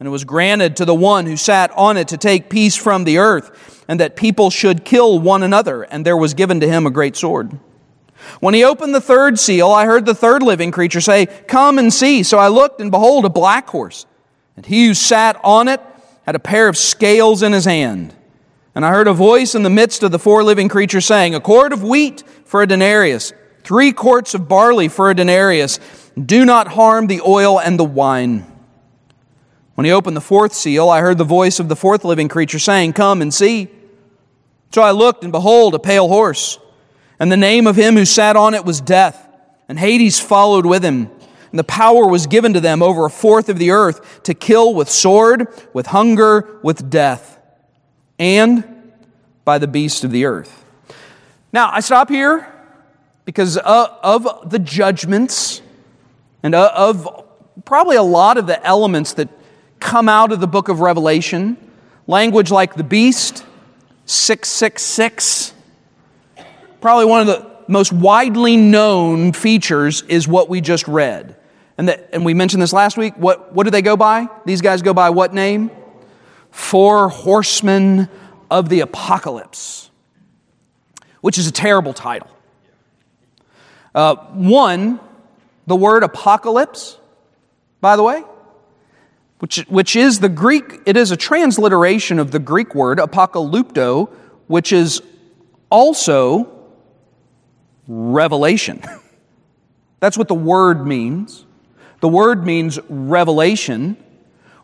and 0.00 0.06
it 0.06 0.10
was 0.10 0.24
granted 0.24 0.76
to 0.76 0.86
the 0.86 0.94
one 0.94 1.26
who 1.26 1.36
sat 1.36 1.70
on 1.76 1.98
it 1.98 2.08
to 2.08 2.16
take 2.16 2.48
peace 2.48 2.74
from 2.74 3.04
the 3.04 3.18
earth, 3.18 3.84
and 3.86 4.00
that 4.00 4.16
people 4.16 4.48
should 4.50 4.84
kill 4.84 5.18
one 5.18 5.42
another, 5.42 5.82
and 5.82 6.06
there 6.06 6.16
was 6.16 6.32
given 6.32 6.58
to 6.60 6.66
him 6.66 6.86
a 6.86 6.90
great 6.90 7.16
sword. 7.16 7.58
When 8.40 8.54
he 8.54 8.64
opened 8.64 8.94
the 8.94 9.00
third 9.00 9.38
seal, 9.38 9.70
I 9.70 9.84
heard 9.84 10.06
the 10.06 10.14
third 10.14 10.42
living 10.42 10.70
creature 10.70 11.02
say, 11.02 11.26
Come 11.26 11.78
and 11.78 11.92
see. 11.92 12.22
So 12.22 12.38
I 12.38 12.48
looked, 12.48 12.80
and 12.80 12.90
behold, 12.90 13.24
a 13.24 13.30
black 13.30 13.68
horse. 13.68 14.06
And 14.56 14.64
he 14.64 14.86
who 14.86 14.94
sat 14.94 15.38
on 15.44 15.68
it 15.68 15.80
had 16.24 16.34
a 16.34 16.40
pair 16.40 16.68
of 16.68 16.76
scales 16.76 17.42
in 17.42 17.52
his 17.52 17.64
hand. 17.66 18.14
And 18.74 18.86
I 18.86 18.90
heard 18.90 19.08
a 19.08 19.12
voice 19.12 19.54
in 19.54 19.62
the 19.62 19.70
midst 19.70 20.02
of 20.02 20.12
the 20.12 20.18
four 20.18 20.42
living 20.44 20.68
creatures 20.68 21.04
saying, 21.04 21.34
A 21.34 21.40
quart 21.40 21.72
of 21.72 21.82
wheat 21.82 22.22
for 22.44 22.62
a 22.62 22.66
denarius, 22.66 23.32
three 23.64 23.92
quarts 23.92 24.34
of 24.34 24.48
barley 24.48 24.88
for 24.88 25.10
a 25.10 25.14
denarius. 25.14 25.78
Do 26.14 26.44
not 26.44 26.68
harm 26.68 27.06
the 27.06 27.20
oil 27.20 27.60
and 27.60 27.78
the 27.78 27.84
wine. 27.84 28.49
When 29.74 29.84
he 29.84 29.92
opened 29.92 30.16
the 30.16 30.20
fourth 30.20 30.52
seal, 30.52 30.88
I 30.88 31.00
heard 31.00 31.18
the 31.18 31.24
voice 31.24 31.60
of 31.60 31.68
the 31.68 31.76
fourth 31.76 32.04
living 32.04 32.28
creature 32.28 32.58
saying, 32.58 32.92
Come 32.92 33.22
and 33.22 33.32
see. 33.32 33.68
So 34.72 34.82
I 34.82 34.90
looked, 34.92 35.22
and 35.24 35.32
behold, 35.32 35.74
a 35.74 35.78
pale 35.78 36.08
horse. 36.08 36.58
And 37.18 37.30
the 37.30 37.36
name 37.36 37.66
of 37.66 37.76
him 37.76 37.96
who 37.96 38.04
sat 38.04 38.36
on 38.36 38.54
it 38.54 38.64
was 38.64 38.80
Death, 38.80 39.28
and 39.68 39.78
Hades 39.78 40.20
followed 40.20 40.66
with 40.66 40.84
him. 40.84 41.10
And 41.50 41.58
the 41.58 41.64
power 41.64 42.06
was 42.06 42.26
given 42.26 42.52
to 42.54 42.60
them 42.60 42.82
over 42.82 43.04
a 43.04 43.10
fourth 43.10 43.48
of 43.48 43.58
the 43.58 43.72
earth 43.72 44.22
to 44.22 44.34
kill 44.34 44.74
with 44.74 44.88
sword, 44.88 45.48
with 45.72 45.86
hunger, 45.86 46.60
with 46.62 46.88
death, 46.88 47.38
and 48.18 48.92
by 49.44 49.58
the 49.58 49.66
beast 49.66 50.04
of 50.04 50.12
the 50.12 50.26
earth. 50.26 50.64
Now, 51.52 51.70
I 51.72 51.80
stop 51.80 52.08
here 52.08 52.46
because 53.24 53.56
of 53.56 54.48
the 54.48 54.60
judgments 54.60 55.60
and 56.42 56.54
of 56.54 57.26
probably 57.64 57.96
a 57.96 58.02
lot 58.02 58.38
of 58.38 58.46
the 58.46 58.64
elements 58.64 59.14
that 59.14 59.28
come 59.80 60.08
out 60.08 60.30
of 60.30 60.40
the 60.40 60.46
book 60.46 60.68
of 60.68 60.80
Revelation. 60.80 61.56
Language 62.06 62.50
like 62.50 62.74
the 62.74 62.84
beast, 62.84 63.44
666. 64.06 65.54
Probably 66.80 67.04
one 67.04 67.20
of 67.22 67.26
the 67.26 67.50
most 67.68 67.92
widely 67.92 68.56
known 68.56 69.32
features 69.32 70.02
is 70.02 70.26
what 70.26 70.48
we 70.48 70.60
just 70.60 70.86
read. 70.88 71.36
And, 71.78 71.88
that, 71.88 72.10
and 72.12 72.24
we 72.24 72.34
mentioned 72.34 72.62
this 72.62 72.72
last 72.72 72.96
week. 72.96 73.14
What, 73.16 73.54
what 73.54 73.64
do 73.64 73.70
they 73.70 73.82
go 73.82 73.96
by? 73.96 74.28
These 74.44 74.60
guys 74.60 74.82
go 74.82 74.92
by 74.92 75.10
what 75.10 75.32
name? 75.32 75.70
Four 76.50 77.08
horsemen 77.08 78.08
of 78.50 78.68
the 78.68 78.80
apocalypse, 78.80 79.90
which 81.20 81.38
is 81.38 81.46
a 81.46 81.52
terrible 81.52 81.92
title. 81.92 82.28
Uh, 83.94 84.16
one, 84.32 85.00
the 85.66 85.76
word 85.76 86.02
apocalypse, 86.02 86.98
by 87.80 87.96
the 87.96 88.02
way, 88.02 88.24
which, 89.40 89.58
which 89.68 89.96
is 89.96 90.20
the 90.20 90.28
Greek, 90.28 90.80
it 90.84 90.96
is 90.96 91.10
a 91.10 91.16
transliteration 91.16 92.18
of 92.18 92.30
the 92.30 92.38
Greek 92.38 92.74
word 92.74 92.98
apocalypto, 92.98 94.10
which 94.46 94.70
is 94.70 95.02
also 95.70 96.46
revelation. 97.88 98.82
That's 100.00 100.18
what 100.18 100.28
the 100.28 100.34
word 100.34 100.86
means. 100.86 101.46
The 102.00 102.08
word 102.08 102.44
means 102.44 102.78
revelation. 102.88 103.96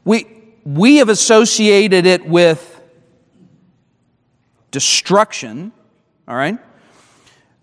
We, 0.05 0.27
we 0.65 0.97
have 0.97 1.09
associated 1.09 2.05
it 2.05 2.27
with 2.27 2.79
destruction, 4.71 5.73
all 6.29 6.37
right? 6.37 6.59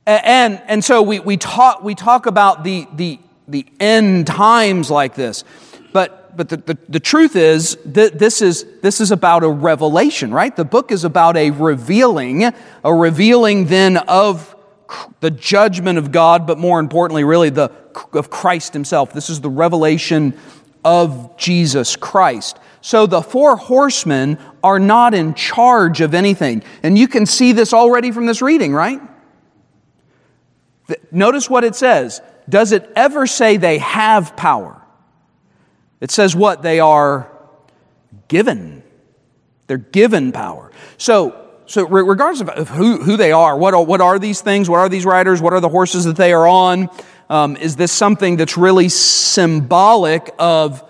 And, 0.07 0.61
and 0.65 0.83
so 0.83 1.03
we, 1.03 1.19
we, 1.19 1.37
talk, 1.37 1.83
we 1.83 1.93
talk 1.93 2.25
about 2.25 2.63
the, 2.63 2.87
the, 2.93 3.19
the 3.47 3.67
end 3.79 4.25
times 4.25 4.89
like 4.89 5.13
this. 5.13 5.43
But 6.35 6.49
the, 6.49 6.57
the, 6.57 6.77
the, 6.89 6.99
truth 6.99 7.35
is 7.35 7.77
that 7.85 8.17
this 8.17 8.41
is 8.41 8.65
this 8.81 8.99
is 8.99 9.11
about 9.11 9.43
a 9.43 9.49
revelation, 9.49 10.33
right? 10.33 10.55
The 10.55 10.65
book 10.65 10.91
is 10.91 11.03
about 11.03 11.37
a 11.37 11.51
revealing, 11.51 12.43
a 12.83 12.93
revealing 12.93 13.65
then 13.65 13.97
of 13.97 14.55
the 15.19 15.31
judgment 15.31 15.97
of 15.97 16.11
God, 16.11 16.45
but 16.47 16.57
more 16.57 16.79
importantly, 16.79 17.23
really 17.23 17.49
the 17.49 17.71
of 18.13 18.29
Christ 18.29 18.73
Himself. 18.73 19.13
This 19.13 19.29
is 19.29 19.41
the 19.41 19.49
revelation 19.49 20.37
of 20.83 21.37
Jesus 21.37 21.95
Christ. 21.95 22.57
So 22.81 23.05
the 23.05 23.21
four 23.21 23.55
horsemen 23.55 24.37
are 24.63 24.79
not 24.79 25.13
in 25.13 25.35
charge 25.35 26.01
of 26.01 26.13
anything. 26.13 26.63
And 26.83 26.97
you 26.97 27.07
can 27.07 27.25
see 27.25 27.53
this 27.53 27.73
already 27.73 28.11
from 28.11 28.25
this 28.25 28.41
reading, 28.41 28.73
right? 28.73 29.01
Notice 31.11 31.49
what 31.49 31.63
it 31.63 31.75
says. 31.75 32.21
Does 32.49 32.73
it 32.73 32.91
ever 32.95 33.25
say 33.25 33.57
they 33.57 33.77
have 33.77 34.35
power? 34.35 34.82
It 36.03 36.11
says 36.11 36.35
what? 36.35 36.61
They 36.61 36.81
are 36.81 37.31
given. 38.27 38.83
They're 39.67 39.77
given 39.77 40.33
power. 40.33 40.69
So, 40.97 41.49
so 41.65 41.87
regardless 41.87 42.41
of 42.41 42.67
who, 42.67 42.97
who 42.97 43.15
they 43.15 43.31
are, 43.31 43.57
what 43.57 43.73
are, 43.73 43.81
what 43.81 44.01
are 44.01 44.19
these 44.19 44.41
things? 44.41 44.69
What 44.69 44.79
are 44.79 44.89
these 44.89 45.05
riders? 45.05 45.41
What 45.41 45.53
are 45.53 45.61
the 45.61 45.69
horses 45.69 46.03
that 46.03 46.17
they 46.17 46.33
are 46.33 46.45
on? 46.45 46.89
Um, 47.29 47.55
is 47.55 47.77
this 47.77 47.93
something 47.93 48.35
that's 48.35 48.57
really 48.57 48.89
symbolic 48.89 50.29
of, 50.37 50.83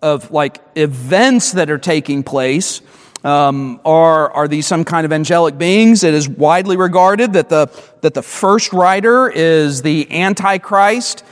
of 0.00 0.30
like 0.30 0.60
events 0.76 1.50
that 1.52 1.68
are 1.68 1.76
taking 1.76 2.22
place? 2.22 2.80
Um, 3.24 3.80
are, 3.84 4.30
are 4.30 4.46
these 4.46 4.68
some 4.68 4.84
kind 4.84 5.04
of 5.04 5.12
angelic 5.12 5.58
beings? 5.58 6.04
It 6.04 6.14
is 6.14 6.28
widely 6.28 6.76
regarded 6.76 7.32
that 7.32 7.48
the, 7.48 7.66
that 8.02 8.14
the 8.14 8.22
first 8.22 8.72
rider 8.72 9.28
is 9.28 9.82
the 9.82 10.06
Antichrist. 10.12 11.24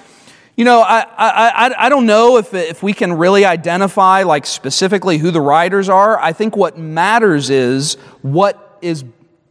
You 0.54 0.66
know, 0.66 0.82
I, 0.82 1.06
I, 1.16 1.87
I 1.87 1.88
don't 1.88 2.04
know 2.04 2.37
if, 2.37 2.52
if 2.52 2.82
we 2.82 2.92
can 2.92 3.14
really 3.14 3.47
identify, 3.47 4.23
like, 4.23 4.44
specifically 4.44 5.16
who 5.16 5.30
the 5.30 5.40
riders 5.40 5.88
are. 5.88 6.18
I 6.21 6.35
think 6.35 6.56
what 6.56 6.76
matters 6.76 7.49
is 7.49 7.94
what 8.21 8.78
is 8.82 9.04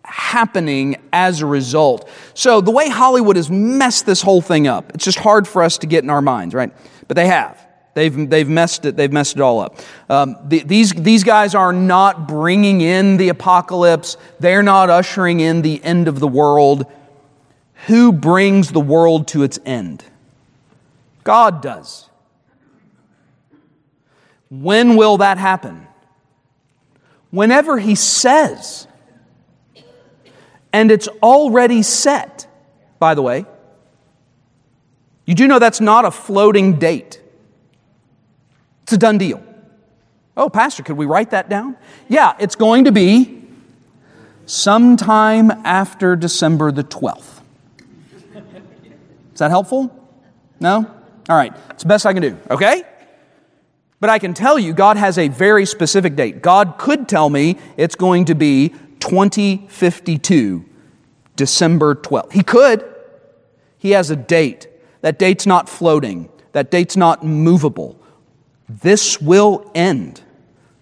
happening 0.06 0.98
as 1.12 1.42
a 1.42 1.48
result. 1.48 2.08
So, 2.36 2.62
the 2.62 2.70
way 2.70 2.88
Hollywood 2.88 3.36
has 3.36 3.50
messed 3.50 4.06
this 4.06 4.22
whole 4.22 4.42
thing 4.42 4.68
up, 4.68 4.92
it's 4.94 5.04
just 5.04 5.18
hard 5.18 5.48
for 5.48 5.64
us 5.64 5.80
to 5.80 5.88
get 5.88 6.04
in 6.04 6.12
our 6.12 6.22
minds, 6.22 6.54
right? 6.54 6.72
But 7.08 7.16
they 7.16 7.28
have. 7.28 7.60
They've, 7.94 8.30
they've 8.30 8.48
messed 8.48 8.86
it. 8.86 8.96
They've 8.96 9.12
messed 9.12 9.36
it 9.36 9.42
all 9.42 9.60
up. 9.60 9.80
Um, 10.08 10.38
the, 10.46 10.60
these, 10.60 10.94
these 10.94 11.24
guys 11.24 11.56
are 11.56 11.74
not 11.74 12.28
bringing 12.28 12.80
in 12.82 13.18
the 13.18 13.30
apocalypse. 13.30 14.18
They're 14.40 14.64
not 14.64 14.90
ushering 14.90 15.40
in 15.40 15.64
the 15.64 15.84
end 15.84 16.08
of 16.08 16.20
the 16.20 16.28
world. 16.28 16.86
Who 17.88 18.14
brings 18.14 18.72
the 18.72 18.80
world 18.80 19.28
to 19.30 19.44
its 19.44 19.58
end? 19.66 20.06
God 21.24 21.62
does. 21.62 22.10
When 24.50 24.96
will 24.96 25.18
that 25.18 25.38
happen? 25.38 25.88
Whenever 27.30 27.80
He 27.80 27.96
says. 27.96 28.88
And 30.74 30.92
it's 30.92 31.08
already 31.22 31.84
set, 31.84 32.48
by 33.00 33.14
the 33.14 33.22
way. 33.22 33.46
You 35.26 35.36
do 35.36 35.48
know 35.48 35.60
that's 35.60 35.82
not 35.82 36.06
a 36.06 36.12
floating 36.12 36.80
date, 36.80 37.22
it's 38.84 38.94
a 38.94 38.98
done 38.98 39.18
deal. 39.18 39.44
Oh, 40.36 40.50
Pastor, 40.50 40.82
could 40.82 40.98
we 40.98 41.06
write 41.06 41.32
that 41.32 41.50
down? 41.50 41.76
Yeah, 42.08 42.36
it's 42.40 42.56
going 42.56 42.86
to 42.86 42.92
be 42.92 43.44
sometime 44.46 45.52
after 45.52 46.16
December 46.16 46.72
the 46.72 46.84
12th. 46.84 47.42
Is 49.34 49.40
that 49.40 49.52
helpful? 49.52 49.94
No? 50.60 50.90
All 51.32 51.38
right, 51.38 51.54
it's 51.70 51.84
the 51.84 51.88
best 51.88 52.06
I 52.06 52.12
can 52.12 52.22
do, 52.22 52.38
okay? 52.50 52.84
But 54.02 54.10
I 54.10 54.20
can 54.20 54.34
tell 54.34 54.60
you, 54.60 54.74
God 54.74 54.98
has 54.98 55.18
a 55.18 55.30
very 55.30 55.66
specific 55.66 56.18
date. 56.18 56.42
God 56.42 56.78
could 56.78 57.08
tell 57.08 57.30
me 57.30 57.58
it's 57.78 57.96
going 57.96 58.26
to 58.26 58.36
be 58.36 58.76
2052, 59.00 60.66
December 61.38 61.96
12th. 61.96 62.34
He 62.34 62.44
could. 62.44 62.84
He 63.78 63.92
has 63.92 64.10
a 64.10 64.18
date. 64.18 64.68
That 65.00 65.20
date's 65.20 65.46
not 65.46 65.70
floating, 65.70 66.28
that 66.52 66.70
date's 66.70 66.98
not 66.98 67.24
movable. 67.24 67.98
This 68.68 69.22
will 69.22 69.72
end 69.74 70.22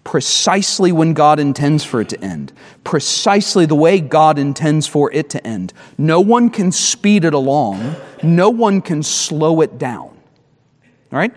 precisely 0.02 0.90
when 0.90 1.14
God 1.14 1.38
intends 1.38 1.84
for 1.84 2.00
it 2.00 2.08
to 2.08 2.20
end, 2.24 2.52
precisely 2.82 3.66
the 3.66 3.76
way 3.76 4.00
God 4.00 4.36
intends 4.36 4.88
for 4.88 5.12
it 5.12 5.30
to 5.30 5.46
end. 5.46 5.72
No 5.96 6.20
one 6.20 6.50
can 6.50 6.72
speed 6.72 7.24
it 7.24 7.34
along, 7.34 7.94
no 8.20 8.50
one 8.50 8.80
can 8.80 9.04
slow 9.04 9.60
it 9.60 9.78
down. 9.78 10.19
All 11.12 11.18
right? 11.18 11.32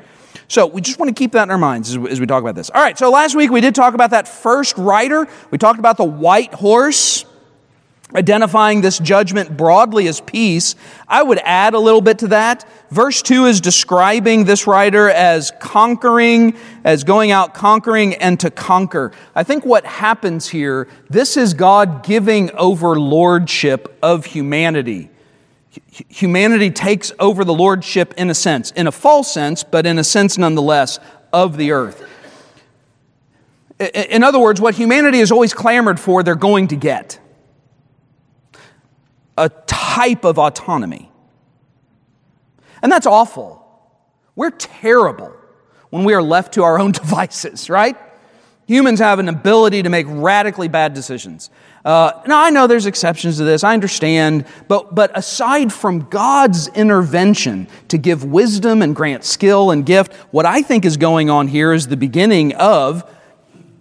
So 0.47 0.67
we 0.67 0.81
just 0.81 0.99
want 0.99 1.09
to 1.09 1.19
keep 1.19 1.31
that 1.33 1.43
in 1.43 1.51
our 1.51 1.57
minds 1.57 1.95
as, 1.95 2.11
as 2.11 2.19
we 2.19 2.25
talk 2.25 2.41
about 2.41 2.55
this. 2.55 2.69
All 2.69 2.81
right, 2.81 2.97
so 2.97 3.09
last 3.09 3.35
week 3.35 3.49
we 3.51 3.61
did 3.61 3.75
talk 3.75 3.93
about 3.93 4.11
that 4.11 4.27
first 4.27 4.77
rider. 4.77 5.27
We 5.51 5.57
talked 5.57 5.79
about 5.79 5.97
the 5.97 6.03
white 6.03 6.53
horse 6.53 7.25
identifying 8.15 8.81
this 8.81 8.99
judgment 8.99 9.57
broadly 9.57 10.07
as 10.07 10.21
peace. 10.21 10.75
I 11.07 11.23
would 11.23 11.39
add 11.39 11.73
a 11.73 11.79
little 11.79 12.01
bit 12.01 12.19
to 12.19 12.27
that. 12.27 12.67
Verse 12.91 13.21
2 13.21 13.45
is 13.45 13.59
describing 13.59 14.43
this 14.45 14.67
rider 14.67 15.09
as 15.09 15.51
conquering, 15.59 16.55
as 16.83 17.03
going 17.03 17.31
out 17.31 17.53
conquering 17.53 18.13
and 18.15 18.39
to 18.41 18.51
conquer. 18.51 19.11
I 19.35 19.43
think 19.43 19.65
what 19.65 19.85
happens 19.85 20.49
here, 20.49 20.87
this 21.09 21.37
is 21.37 21.53
God 21.53 22.03
giving 22.03 22.51
over 22.51 22.99
lordship 22.99 23.97
of 24.03 24.25
humanity 24.25 25.09
humanity 26.09 26.69
takes 26.69 27.11
over 27.19 27.43
the 27.43 27.53
lordship 27.53 28.13
in 28.17 28.29
a 28.29 28.33
sense, 28.33 28.71
in 28.71 28.87
a 28.87 28.91
false 28.91 29.31
sense, 29.31 29.63
but 29.63 29.85
in 29.85 29.97
a 29.99 30.03
sense 30.03 30.37
nonetheless, 30.37 30.99
of 31.31 31.57
the 31.57 31.71
earth. 31.71 32.07
In 33.79 34.23
other 34.23 34.39
words, 34.39 34.61
what 34.61 34.75
humanity 34.75 35.19
has 35.19 35.31
always 35.31 35.53
clamored 35.53 35.99
for, 35.99 36.23
they're 36.23 36.35
going 36.35 36.67
to 36.69 36.75
get 36.75 37.19
a 39.37 39.49
type 39.49 40.25
of 40.25 40.37
autonomy. 40.37 41.11
And 42.81 42.91
that's 42.91 43.07
awful. 43.07 43.59
We're 44.35 44.51
terrible 44.51 45.33
when 45.89 46.03
we 46.03 46.13
are 46.13 46.21
left 46.21 46.53
to 46.55 46.63
our 46.63 46.79
own 46.79 46.91
devices, 46.93 47.69
right? 47.69 47.97
Humans 48.67 48.99
have 48.99 49.19
an 49.19 49.27
ability 49.27 49.83
to 49.83 49.89
make 49.89 50.05
radically 50.09 50.67
bad 50.67 50.93
decisions. 50.93 51.49
Uh, 51.85 52.21
now, 52.27 52.41
I 52.41 52.49
know 52.49 52.65
there's 52.65 52.85
exceptions 52.85 53.37
to 53.37 53.43
this, 53.43 53.63
I 53.63 53.73
understand, 53.73 54.45
but, 54.69 54.95
but 54.95 55.11
aside 55.17 55.73
from 55.73 56.07
God's 56.07 56.69
intervention 56.69 57.67
to 57.89 57.97
give 57.97 58.23
wisdom 58.23 58.81
and 58.81 58.95
grant 58.95 59.25
skill 59.25 59.71
and 59.71 59.85
gift, 59.85 60.13
what 60.31 60.45
I 60.45 60.61
think 60.61 60.85
is 60.85 60.95
going 60.95 61.29
on 61.29 61.49
here 61.49 61.73
is 61.73 61.87
the 61.87 61.97
beginning 61.97 62.55
of, 62.55 63.03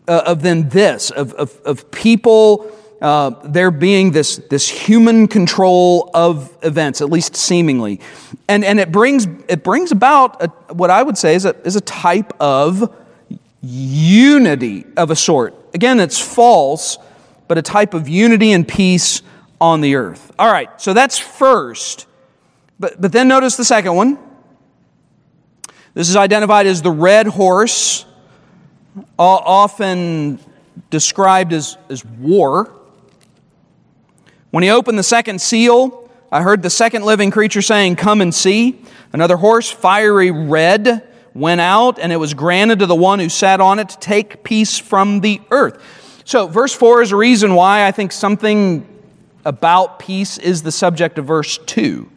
uh, 0.08 0.22
of 0.26 0.42
then 0.42 0.68
this, 0.68 1.10
of, 1.10 1.32
of, 1.34 1.56
of 1.64 1.90
people. 1.90 2.76
Uh, 3.00 3.30
there 3.44 3.72
being 3.72 4.12
this, 4.12 4.36
this 4.48 4.68
human 4.68 5.26
control 5.26 6.08
of 6.14 6.56
events, 6.62 7.00
at 7.00 7.10
least 7.10 7.34
seemingly. 7.34 7.98
And, 8.46 8.64
and 8.64 8.78
it, 8.78 8.92
brings, 8.92 9.26
it 9.48 9.64
brings 9.64 9.90
about 9.90 10.40
a, 10.40 10.46
what 10.72 10.90
I 10.90 11.02
would 11.02 11.18
say 11.18 11.34
is 11.34 11.44
a, 11.44 11.56
is 11.66 11.74
a 11.74 11.80
type 11.80 12.32
of 12.38 12.94
unity 13.60 14.84
of 14.96 15.10
a 15.10 15.16
sort. 15.16 15.52
Again, 15.74 15.98
it's 15.98 16.20
false, 16.20 16.96
but 17.52 17.58
a 17.58 17.60
type 17.60 17.92
of 17.92 18.08
unity 18.08 18.52
and 18.52 18.66
peace 18.66 19.20
on 19.60 19.82
the 19.82 19.96
earth. 19.96 20.32
All 20.38 20.50
right, 20.50 20.70
so 20.80 20.94
that's 20.94 21.18
first. 21.18 22.06
But, 22.80 22.98
but 22.98 23.12
then 23.12 23.28
notice 23.28 23.56
the 23.56 23.64
second 23.66 23.94
one. 23.94 24.18
This 25.92 26.08
is 26.08 26.16
identified 26.16 26.66
as 26.66 26.80
the 26.80 26.90
red 26.90 27.26
horse, 27.26 28.06
often 29.18 30.38
described 30.88 31.52
as, 31.52 31.76
as 31.90 32.06
war. 32.06 32.72
When 34.50 34.62
he 34.62 34.70
opened 34.70 34.98
the 34.98 35.02
second 35.02 35.42
seal, 35.42 36.10
I 36.32 36.40
heard 36.40 36.62
the 36.62 36.70
second 36.70 37.04
living 37.04 37.30
creature 37.30 37.60
saying, 37.60 37.96
Come 37.96 38.22
and 38.22 38.34
see. 38.34 38.80
Another 39.12 39.36
horse, 39.36 39.70
fiery 39.70 40.30
red 40.30 41.06
went 41.34 41.60
out, 41.60 41.98
and 41.98 42.14
it 42.14 42.16
was 42.16 42.32
granted 42.32 42.78
to 42.78 42.86
the 42.86 42.94
one 42.94 43.18
who 43.18 43.28
sat 43.28 43.60
on 43.60 43.78
it 43.78 43.90
to 43.90 43.98
take 43.98 44.42
peace 44.42 44.78
from 44.78 45.20
the 45.20 45.42
earth. 45.50 46.01
So, 46.24 46.46
verse 46.46 46.74
4 46.74 47.02
is 47.02 47.12
a 47.12 47.16
reason 47.16 47.54
why 47.54 47.86
I 47.86 47.90
think 47.90 48.12
something 48.12 48.86
about 49.44 49.98
peace 49.98 50.38
is 50.38 50.62
the 50.62 50.72
subject 50.72 51.18
of 51.18 51.26
verse 51.26 51.58
2, 51.58 52.10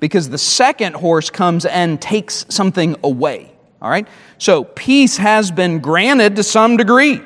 because 0.00 0.28
the 0.28 0.38
second 0.38 0.94
horse 0.94 1.30
comes 1.30 1.64
and 1.64 2.00
takes 2.00 2.44
something 2.48 2.96
away. 3.02 3.52
All 3.80 3.90
right? 3.90 4.06
So, 4.38 4.64
peace 4.64 5.16
has 5.16 5.50
been 5.50 5.78
granted 5.78 6.36
to 6.36 6.42
some 6.42 6.76
degree. 6.76 7.20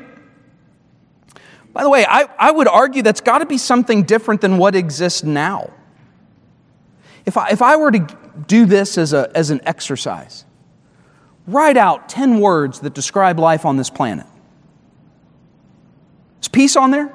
By 1.72 1.82
the 1.82 1.90
way, 1.90 2.04
I, 2.08 2.28
I 2.38 2.50
would 2.50 2.68
argue 2.68 3.02
that's 3.02 3.22
got 3.22 3.38
to 3.38 3.46
be 3.46 3.58
something 3.58 4.02
different 4.02 4.42
than 4.42 4.58
what 4.58 4.74
exists 4.74 5.24
now. 5.24 5.70
If 7.24 7.36
I, 7.36 7.48
if 7.48 7.62
I 7.62 7.76
were 7.76 7.90
to 7.90 8.18
do 8.46 8.66
this 8.66 8.98
as, 8.98 9.12
a, 9.12 9.30
as 9.34 9.50
an 9.50 9.60
exercise, 9.64 10.44
Write 11.46 11.76
out 11.76 12.08
10 12.08 12.40
words 12.40 12.80
that 12.80 12.94
describe 12.94 13.38
life 13.38 13.64
on 13.64 13.76
this 13.76 13.90
planet. 13.90 14.26
Is 16.42 16.48
peace 16.48 16.76
on 16.76 16.90
there? 16.90 17.14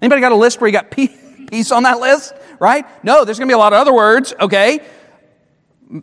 Anybody 0.00 0.20
got 0.20 0.32
a 0.32 0.36
list 0.36 0.60
where 0.60 0.68
you 0.68 0.72
got 0.72 0.90
peace 0.90 1.72
on 1.72 1.82
that 1.84 1.98
list? 1.98 2.34
Right? 2.60 2.86
No, 3.04 3.24
there's 3.24 3.38
going 3.38 3.48
to 3.48 3.52
be 3.52 3.56
a 3.56 3.58
lot 3.58 3.72
of 3.72 3.80
other 3.80 3.94
words, 3.94 4.34
okay? 4.40 4.80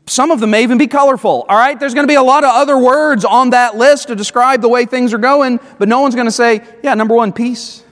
Some 0.07 0.31
of 0.31 0.39
them 0.39 0.49
may 0.49 0.63
even 0.63 0.77
be 0.77 0.87
colorful, 0.87 1.45
all 1.47 1.57
right? 1.57 1.79
There's 1.79 1.93
going 1.93 2.05
to 2.05 2.11
be 2.11 2.15
a 2.15 2.23
lot 2.23 2.43
of 2.43 2.51
other 2.51 2.77
words 2.77 3.25
on 3.25 3.51
that 3.51 3.75
list 3.75 4.07
to 4.07 4.15
describe 4.15 4.61
the 4.61 4.69
way 4.69 4.85
things 4.85 5.13
are 5.13 5.17
going, 5.17 5.59
but 5.77 5.87
no 5.87 6.01
one's 6.01 6.15
going 6.15 6.27
to 6.27 6.31
say, 6.31 6.63
yeah, 6.83 6.93
number 6.93 7.13
one, 7.13 7.33
peace. 7.33 7.83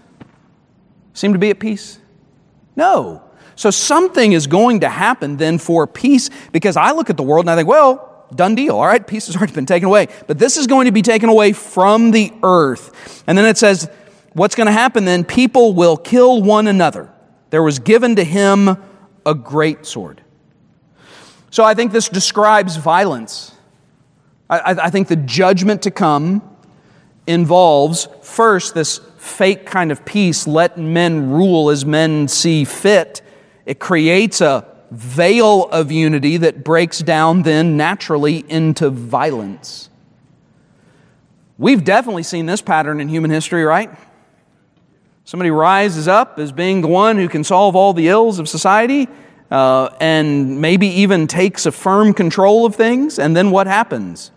Seem 1.13 1.33
to 1.33 1.39
be 1.39 1.49
at 1.49 1.59
peace? 1.59 1.99
No. 2.75 3.23
So 3.55 3.69
something 3.69 4.31
is 4.31 4.47
going 4.47 4.79
to 4.79 4.89
happen 4.89 5.37
then 5.37 5.59
for 5.59 5.85
peace 5.85 6.29
because 6.51 6.77
I 6.77 6.91
look 6.91 7.09
at 7.09 7.17
the 7.17 7.23
world 7.23 7.45
and 7.45 7.51
I 7.51 7.55
think, 7.55 7.67
well, 7.67 8.10
done 8.35 8.55
deal. 8.55 8.77
All 8.77 8.85
right, 8.85 9.05
peace 9.05 9.27
has 9.27 9.35
already 9.35 9.53
been 9.53 9.65
taken 9.65 9.87
away. 9.87 10.07
But 10.27 10.39
this 10.39 10.57
is 10.57 10.67
going 10.67 10.85
to 10.85 10.91
be 10.91 11.01
taken 11.01 11.29
away 11.29 11.53
from 11.53 12.11
the 12.11 12.31
earth. 12.43 13.23
And 13.27 13.37
then 13.37 13.45
it 13.45 13.57
says, 13.57 13.89
what's 14.33 14.55
going 14.55 14.67
to 14.67 14.73
happen 14.73 15.05
then? 15.05 15.23
People 15.23 15.73
will 15.73 15.97
kill 15.97 16.41
one 16.41 16.67
another. 16.67 17.11
There 17.49 17.63
was 17.63 17.79
given 17.79 18.15
to 18.15 18.23
him 18.23 18.77
a 19.25 19.35
great 19.35 19.85
sword. 19.85 20.21
So 21.49 21.63
I 21.63 21.73
think 21.73 21.91
this 21.91 22.07
describes 22.07 22.77
violence. 22.77 23.53
I, 24.49 24.75
I 24.83 24.89
think 24.89 25.09
the 25.09 25.17
judgment 25.17 25.81
to 25.83 25.91
come 25.91 26.41
involves 27.27 28.07
first 28.21 28.73
this 28.73 28.99
fake 29.17 29.65
kind 29.65 29.91
of 29.91 30.03
peace, 30.03 30.47
let 30.47 30.77
men 30.77 31.29
rule 31.29 31.69
as 31.69 31.85
men 31.85 32.27
see 32.27 32.65
fit. 32.65 33.21
It 33.65 33.79
creates 33.79 34.41
a 34.41 34.65
veil 34.91 35.65
of 35.69 35.91
unity 35.91 36.37
that 36.37 36.63
breaks 36.63 36.99
down 36.99 37.43
then 37.43 37.77
naturally 37.77 38.45
into 38.49 38.89
violence. 38.89 39.89
We've 41.57 41.83
definitely 41.83 42.23
seen 42.23 42.45
this 42.45 42.61
pattern 42.61 42.99
in 42.99 43.07
human 43.07 43.31
history, 43.31 43.63
right? 43.63 43.89
Somebody 45.23 45.51
rises 45.51 46.07
up 46.07 46.39
as 46.39 46.51
being 46.51 46.81
the 46.81 46.87
one 46.87 47.17
who 47.17 47.29
can 47.29 47.43
solve 47.43 47.75
all 47.75 47.93
the 47.93 48.09
ills 48.09 48.37
of 48.37 48.49
society 48.49 49.07
uh, 49.49 49.89
and 50.01 50.59
maybe 50.59 50.87
even 50.87 51.27
takes 51.27 51.65
a 51.65 51.71
firm 51.71 52.13
control 52.13 52.65
of 52.65 52.75
things, 52.75 53.19
and 53.19 53.35
then 53.35 53.51
what 53.51 53.67
happens? 53.67 54.31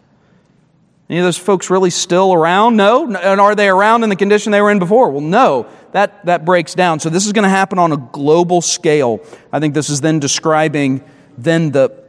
Any 1.09 1.19
of 1.19 1.25
those 1.25 1.37
folks 1.37 1.69
really 1.69 1.91
still 1.91 2.33
around? 2.33 2.77
No. 2.77 3.05
And 3.15 3.41
are 3.41 3.55
they 3.55 3.69
around 3.69 4.05
in 4.05 4.09
the 4.09 4.17
condition 4.17 4.53
they 4.53 4.61
were 4.61 4.71
in 4.71 4.79
before? 4.79 5.11
Well, 5.11 5.21
no. 5.21 5.67
That, 5.93 6.25
that 6.27 6.45
breaks 6.45 6.75
down. 6.75 6.99
So 6.99 7.11
this 7.11 7.27
is 7.27 7.33
going 7.33 7.43
to 7.43 7.49
happen 7.51 7.79
on 7.79 7.93
a 7.93 7.97
global 7.97 8.63
scale. 8.63 9.21
I 9.53 9.61
think 9.61 9.75
this 9.75 9.91
is 9.91 10.01
then 10.01 10.19
describing 10.19 11.05
then 11.37 11.73
the 11.73 12.05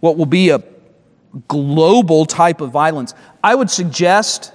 what 0.00 0.16
will 0.16 0.26
be 0.26 0.50
a 0.50 0.62
global 1.48 2.24
type 2.24 2.60
of 2.60 2.70
violence. 2.70 3.14
I 3.42 3.54
would 3.54 3.70
suggest 3.70 4.52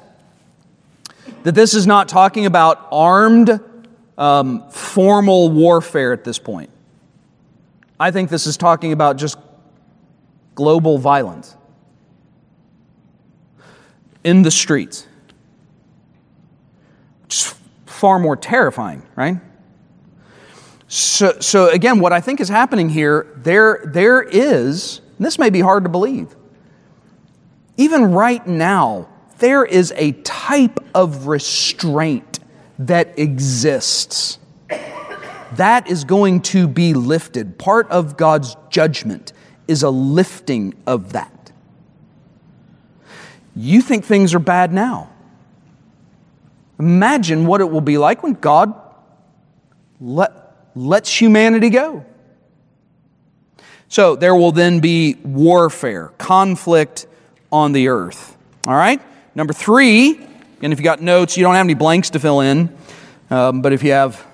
that 1.43 1.53
this 1.53 1.73
is 1.73 1.85
not 1.85 2.07
talking 2.07 2.45
about 2.45 2.87
armed 2.91 3.59
um, 4.17 4.69
formal 4.69 5.49
warfare 5.49 6.13
at 6.13 6.23
this 6.23 6.39
point. 6.39 6.69
I 7.99 8.11
think 8.11 8.29
this 8.29 8.47
is 8.47 8.57
talking 8.57 8.91
about 8.91 9.17
just 9.17 9.37
global 10.55 10.97
violence 10.97 11.55
in 14.23 14.41
the 14.41 14.51
streets. 14.51 15.07
Far 17.85 18.19
more 18.19 18.35
terrifying, 18.35 19.03
right? 19.15 19.39
So, 20.87 21.39
so 21.39 21.69
again, 21.69 21.99
what 21.99 22.13
I 22.13 22.21
think 22.21 22.39
is 22.39 22.49
happening 22.49 22.89
here, 22.89 23.27
there, 23.37 23.81
there 23.85 24.21
is, 24.21 25.01
this 25.19 25.39
may 25.39 25.49
be 25.49 25.59
hard 25.59 25.83
to 25.85 25.89
believe, 25.89 26.35
even 27.77 28.11
right 28.11 28.45
now, 28.45 29.09
there 29.39 29.65
is 29.65 29.91
a 29.95 30.11
type 30.11 30.79
of 30.93 31.27
restraint 31.27 32.39
that 32.77 33.17
exists. 33.17 34.37
That 35.53 35.87
is 35.87 36.03
going 36.03 36.41
to 36.41 36.67
be 36.67 36.93
lifted. 36.93 37.57
Part 37.57 37.89
of 37.89 38.17
God's 38.17 38.55
judgment 38.69 39.33
is 39.67 39.81
a 39.81 39.89
lifting 39.89 40.75
of 40.85 41.13
that. 41.13 41.32
You 43.55 43.81
think 43.81 44.05
things 44.05 44.33
are 44.33 44.39
bad 44.39 44.73
now. 44.73 45.09
Imagine 46.79 47.45
what 47.45 47.61
it 47.61 47.69
will 47.69 47.81
be 47.81 47.97
like 47.97 48.23
when 48.23 48.33
God 48.33 48.73
let, 50.01 50.55
lets 50.75 51.21
humanity 51.21 51.69
go. 51.69 52.05
So 53.87 54.15
there 54.15 54.35
will 54.35 54.51
then 54.51 54.79
be 54.79 55.15
warfare, 55.23 56.11
conflict 56.17 57.05
on 57.51 57.73
the 57.73 57.89
earth. 57.89 58.35
All 58.65 58.73
right? 58.73 58.99
Number 59.35 59.53
three, 59.53 60.19
and 60.61 60.73
if 60.73 60.79
you 60.79 60.83
got 60.83 61.01
notes, 61.01 61.37
you 61.37 61.43
don't 61.43 61.53
have 61.53 61.65
any 61.65 61.75
blanks 61.75 62.09
to 62.11 62.19
fill 62.19 62.41
in, 62.41 62.75
um, 63.29 63.61
but 63.61 63.71
if 63.71 63.83
you 63.83 63.91
have 63.91 64.25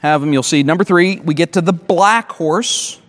have 0.00 0.20
them, 0.20 0.34
you'll 0.34 0.42
see. 0.42 0.62
Number 0.62 0.84
three, 0.84 1.18
we 1.20 1.32
get 1.32 1.54
to 1.54 1.62
the 1.62 1.72
black 1.72 2.30
horse. 2.30 3.00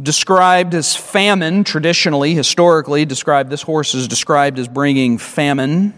Described 0.00 0.74
as 0.74 0.94
famine, 0.94 1.64
traditionally, 1.64 2.34
historically, 2.34 3.04
described, 3.04 3.50
this 3.50 3.62
horse 3.62 3.94
is 3.94 4.08
described 4.08 4.58
as 4.58 4.68
bringing 4.68 5.18
famine. 5.18 5.94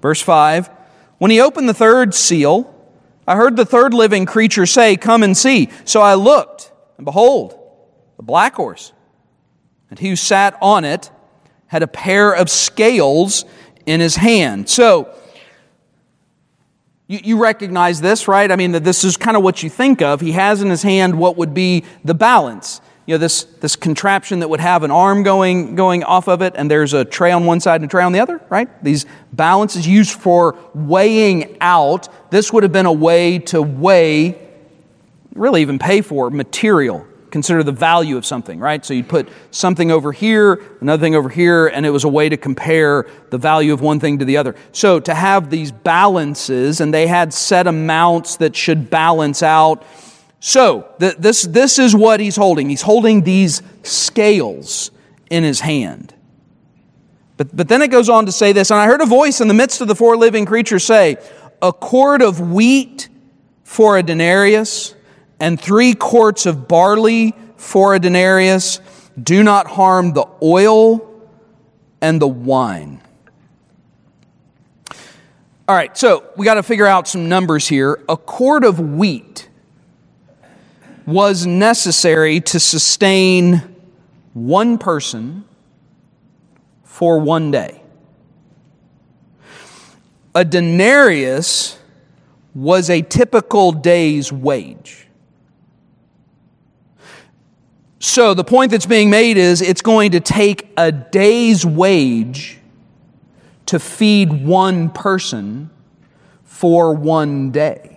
Verse 0.00 0.20
5 0.20 0.70
When 1.18 1.30
he 1.30 1.40
opened 1.40 1.68
the 1.68 1.74
third 1.74 2.14
seal, 2.14 2.74
I 3.26 3.36
heard 3.36 3.56
the 3.56 3.66
third 3.66 3.94
living 3.94 4.26
creature 4.26 4.66
say, 4.66 4.96
Come 4.96 5.22
and 5.22 5.36
see. 5.36 5.68
So 5.84 6.00
I 6.00 6.14
looked, 6.14 6.72
and 6.96 7.04
behold, 7.04 7.58
the 8.16 8.22
black 8.22 8.54
horse, 8.54 8.92
and 9.90 9.98
he 9.98 10.08
who 10.08 10.16
sat 10.16 10.56
on 10.60 10.84
it 10.84 11.10
had 11.66 11.82
a 11.82 11.86
pair 11.86 12.32
of 12.32 12.50
scales 12.50 13.44
in 13.86 14.00
his 14.00 14.16
hand. 14.16 14.68
So, 14.68 15.14
you, 17.12 17.20
you 17.22 17.36
recognize 17.36 18.00
this, 18.00 18.26
right? 18.26 18.50
I 18.50 18.56
mean, 18.56 18.72
that 18.72 18.84
this 18.84 19.04
is 19.04 19.18
kind 19.18 19.36
of 19.36 19.42
what 19.42 19.62
you 19.62 19.68
think 19.68 20.00
of. 20.00 20.22
He 20.22 20.32
has 20.32 20.62
in 20.62 20.70
his 20.70 20.82
hand 20.82 21.18
what 21.18 21.36
would 21.36 21.52
be 21.52 21.84
the 22.04 22.14
balance. 22.14 22.80
you 23.04 23.14
know, 23.14 23.18
this, 23.18 23.44
this 23.60 23.76
contraption 23.76 24.38
that 24.38 24.48
would 24.48 24.60
have 24.60 24.82
an 24.82 24.90
arm 24.90 25.22
going, 25.22 25.74
going 25.74 26.04
off 26.04 26.26
of 26.26 26.40
it, 26.40 26.54
and 26.56 26.70
there's 26.70 26.94
a 26.94 27.04
tray 27.04 27.30
on 27.30 27.44
one 27.44 27.60
side 27.60 27.82
and 27.82 27.84
a 27.84 27.88
tray 27.88 28.02
on 28.02 28.12
the 28.12 28.20
other, 28.20 28.40
right? 28.48 28.82
These 28.82 29.04
balances 29.30 29.86
used 29.86 30.18
for 30.18 30.56
weighing 30.74 31.58
out. 31.60 32.08
This 32.30 32.50
would 32.50 32.62
have 32.62 32.72
been 32.72 32.86
a 32.86 32.92
way 32.92 33.40
to 33.40 33.60
weigh, 33.60 34.38
really 35.34 35.60
even 35.60 35.78
pay 35.78 36.00
for 36.00 36.30
material. 36.30 37.06
Consider 37.32 37.64
the 37.64 37.72
value 37.72 38.16
of 38.16 38.24
something, 38.24 38.60
right? 38.60 38.84
So 38.84 38.94
you'd 38.94 39.08
put 39.08 39.28
something 39.50 39.90
over 39.90 40.12
here, 40.12 40.62
another 40.80 41.00
thing 41.00 41.16
over 41.16 41.28
here, 41.28 41.66
and 41.66 41.84
it 41.84 41.90
was 41.90 42.04
a 42.04 42.08
way 42.08 42.28
to 42.28 42.36
compare 42.36 43.08
the 43.30 43.38
value 43.38 43.72
of 43.72 43.80
one 43.80 43.98
thing 43.98 44.20
to 44.20 44.24
the 44.24 44.36
other. 44.36 44.54
So 44.70 45.00
to 45.00 45.14
have 45.14 45.50
these 45.50 45.72
balances, 45.72 46.80
and 46.80 46.94
they 46.94 47.08
had 47.08 47.34
set 47.34 47.66
amounts 47.66 48.36
that 48.36 48.54
should 48.54 48.88
balance 48.88 49.42
out 49.42 49.84
so, 50.44 50.88
th- 50.98 51.18
this, 51.18 51.42
this 51.42 51.78
is 51.78 51.94
what 51.94 52.18
he's 52.18 52.34
holding. 52.34 52.68
He's 52.68 52.82
holding 52.82 53.22
these 53.22 53.62
scales 53.84 54.90
in 55.30 55.44
his 55.44 55.60
hand. 55.60 56.12
But, 57.36 57.54
but 57.54 57.68
then 57.68 57.80
it 57.80 57.92
goes 57.92 58.08
on 58.08 58.26
to 58.26 58.32
say 58.32 58.52
this, 58.52 58.72
and 58.72 58.80
I 58.80 58.86
heard 58.86 59.00
a 59.00 59.06
voice 59.06 59.40
in 59.40 59.46
the 59.46 59.54
midst 59.54 59.80
of 59.80 59.86
the 59.86 59.94
four 59.94 60.16
living 60.16 60.44
creatures 60.44 60.82
say, 60.82 61.16
A 61.62 61.72
quart 61.72 62.22
of 62.22 62.40
wheat 62.40 63.08
for 63.62 63.96
a 63.96 64.02
denarius, 64.02 64.96
and 65.42 65.60
three 65.60 65.92
quarts 65.92 66.46
of 66.46 66.68
barley 66.68 67.34
for 67.56 67.96
a 67.96 67.98
denarius. 67.98 68.80
Do 69.20 69.42
not 69.42 69.66
harm 69.66 70.12
the 70.12 70.24
oil 70.40 71.28
and 72.00 72.22
the 72.22 72.28
wine. 72.28 73.02
All 75.66 75.74
right, 75.74 75.98
so 75.98 76.30
we 76.36 76.44
got 76.44 76.54
to 76.54 76.62
figure 76.62 76.86
out 76.86 77.08
some 77.08 77.28
numbers 77.28 77.66
here. 77.66 78.04
A 78.08 78.16
quart 78.16 78.64
of 78.64 78.78
wheat 78.78 79.48
was 81.06 81.44
necessary 81.44 82.40
to 82.42 82.60
sustain 82.60 83.74
one 84.34 84.78
person 84.78 85.44
for 86.84 87.18
one 87.18 87.50
day. 87.50 87.82
A 90.36 90.44
denarius 90.44 91.78
was 92.54 92.88
a 92.88 93.02
typical 93.02 93.72
day's 93.72 94.32
wage. 94.32 95.01
So 98.04 98.34
the 98.34 98.42
point 98.42 98.72
that's 98.72 98.84
being 98.84 99.10
made 99.10 99.36
is 99.36 99.62
it's 99.62 99.80
going 99.80 100.10
to 100.10 100.20
take 100.20 100.68
a 100.76 100.90
day's 100.90 101.64
wage 101.64 102.58
to 103.66 103.78
feed 103.78 104.44
one 104.44 104.90
person 104.90 105.70
for 106.42 106.94
one 106.94 107.52
day 107.52 107.92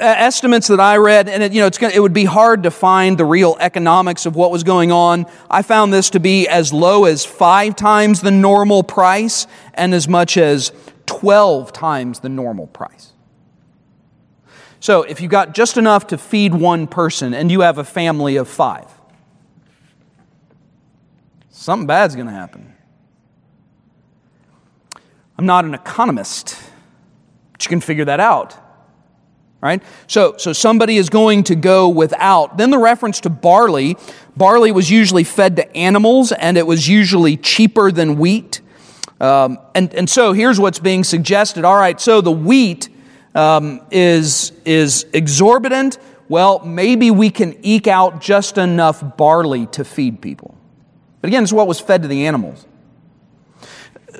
estimates 0.00 0.68
that 0.68 0.80
I 0.80 0.96
read, 0.96 1.28
and 1.28 1.42
it, 1.42 1.52
you 1.52 1.60
know, 1.60 1.68
gonna, 1.68 1.92
it 1.92 2.00
would 2.00 2.14
be 2.14 2.24
hard 2.24 2.62
to 2.62 2.70
find 2.70 3.18
the 3.18 3.24
real 3.24 3.56
economics 3.60 4.24
of 4.24 4.34
what 4.34 4.50
was 4.50 4.64
going 4.64 4.90
on. 4.90 5.26
I 5.50 5.60
found 5.60 5.92
this 5.92 6.10
to 6.10 6.20
be 6.20 6.48
as 6.48 6.72
low 6.72 7.04
as 7.04 7.26
five 7.26 7.76
times 7.76 8.22
the 8.22 8.30
normal 8.30 8.82
price 8.82 9.46
and 9.74 9.92
as 9.92 10.08
much 10.08 10.38
as 10.38 10.72
12 11.04 11.72
times 11.72 12.20
the 12.20 12.28
normal 12.28 12.66
price. 12.68 13.09
So 14.80 15.02
if 15.02 15.20
you 15.20 15.28
got 15.28 15.54
just 15.54 15.76
enough 15.76 16.08
to 16.08 16.18
feed 16.18 16.54
one 16.54 16.86
person 16.86 17.34
and 17.34 17.50
you 17.50 17.60
have 17.60 17.78
a 17.78 17.84
family 17.84 18.36
of 18.36 18.48
five, 18.48 18.86
something 21.50 21.86
bad's 21.86 22.14
going 22.14 22.26
to 22.26 22.32
happen. 22.32 22.72
I'm 25.38 25.46
not 25.46 25.64
an 25.64 25.74
economist, 25.74 26.58
but 27.52 27.64
you 27.64 27.68
can 27.68 27.80
figure 27.80 28.06
that 28.06 28.20
out 28.20 28.56
right? 29.60 29.82
So, 30.06 30.36
so 30.38 30.52
somebody 30.52 30.96
is 30.96 31.10
going 31.10 31.44
to 31.44 31.54
go 31.54 31.88
without. 31.88 32.56
Then 32.56 32.70
the 32.70 32.78
reference 32.78 33.20
to 33.20 33.30
barley 33.30 33.96
barley 34.36 34.72
was 34.72 34.90
usually 34.90 35.24
fed 35.24 35.56
to 35.56 35.76
animals 35.76 36.32
and 36.32 36.56
it 36.56 36.66
was 36.66 36.88
usually 36.88 37.36
cheaper 37.36 37.92
than 37.92 38.16
wheat. 38.16 38.60
Um, 39.20 39.58
and, 39.74 39.92
and 39.94 40.08
so 40.08 40.32
here's 40.32 40.58
what's 40.58 40.78
being 40.78 41.04
suggested. 41.04 41.64
All 41.64 41.76
right, 41.76 42.00
so 42.00 42.22
the 42.22 42.32
wheat 42.32 42.88
um, 43.34 43.80
is, 43.90 44.52
is 44.64 45.06
exorbitant. 45.12 45.98
Well, 46.28 46.64
maybe 46.64 47.10
we 47.10 47.30
can 47.30 47.56
eke 47.62 47.88
out 47.88 48.20
just 48.20 48.58
enough 48.58 49.16
barley 49.16 49.66
to 49.68 49.84
feed 49.84 50.20
people. 50.20 50.56
But 51.20 51.28
again, 51.28 51.42
it's 51.42 51.52
what 51.52 51.66
was 51.66 51.80
fed 51.80 52.02
to 52.02 52.08
the 52.08 52.26
animals 52.26 52.66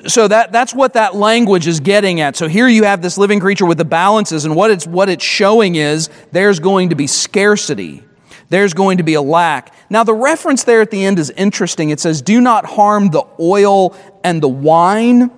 so 0.07 0.29
that, 0.29 0.53
that's 0.53 0.75
what 0.75 0.94
that 0.94 1.14
language 1.14 1.66
is 1.66 1.81
getting 1.81 2.20
at. 2.20 2.37
So 2.37 2.49
here 2.49 2.68
you 2.68 2.85
have 2.85 3.03
this 3.03 3.18
living 3.18 3.40
creature 3.40 3.66
with 3.66 3.79
the 3.79 3.85
balances, 3.85 4.44
and 4.44 4.55
what 4.57 4.70
it's, 4.70 4.87
what 4.87 5.09
it's 5.09 5.25
showing 5.25 5.75
is 5.75 6.09
there's 6.33 6.61
going 6.61 6.90
to 6.90 6.94
be 6.94 7.07
scarcity. 7.07 8.05
There's 8.49 8.75
going 8.75 8.99
to 8.99 9.05
be 9.05 9.14
a 9.14 9.23
lack. 9.23 9.75
Now, 9.90 10.05
the 10.05 10.14
reference 10.14 10.64
there 10.64 10.81
at 10.81 10.90
the 10.90 11.05
end 11.05 11.18
is 11.18 11.31
interesting. 11.31 11.90
It 11.90 12.01
says, 12.01 12.20
Do 12.23 12.40
not 12.40 12.64
harm 12.64 13.11
the 13.11 13.25
oil 13.38 13.96
and 14.25 14.42
the 14.42 14.49
wine. 14.49 15.31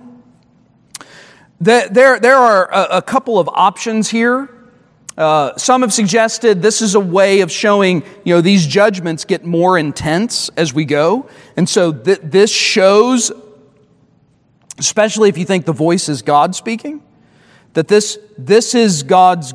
There, 1.63 2.19
there 2.19 2.37
are 2.37 2.69
a, 2.71 3.01
couple 3.01 3.39
of 3.39 3.47
options 3.47 4.09
here. 4.09 4.49
Uh, 5.17 5.55
some 5.57 5.81
have 5.81 5.93
suggested 5.93 6.61
this 6.61 6.81
is 6.81 6.95
a 6.95 6.99
way 6.99 7.41
of 7.41 7.51
showing, 7.51 8.03
you 8.23 8.33
know, 8.33 8.41
these 8.41 8.65
judgments 8.65 9.25
get 9.25 9.45
more 9.45 9.77
intense 9.77 10.49
as 10.57 10.73
we 10.73 10.85
go. 10.85 11.29
And 11.55 11.69
so 11.69 11.93
th- 11.93 12.19
this 12.23 12.51
shows 12.51 13.31
especially 14.79 15.29
if 15.29 15.37
you 15.37 15.45
think 15.45 15.65
the 15.65 15.73
voice 15.73 16.09
is 16.09 16.21
God 16.21 16.55
speaking, 16.55 17.01
that 17.73 17.87
this, 17.87 18.17
this 18.37 18.75
is 18.75 19.03
God's 19.03 19.53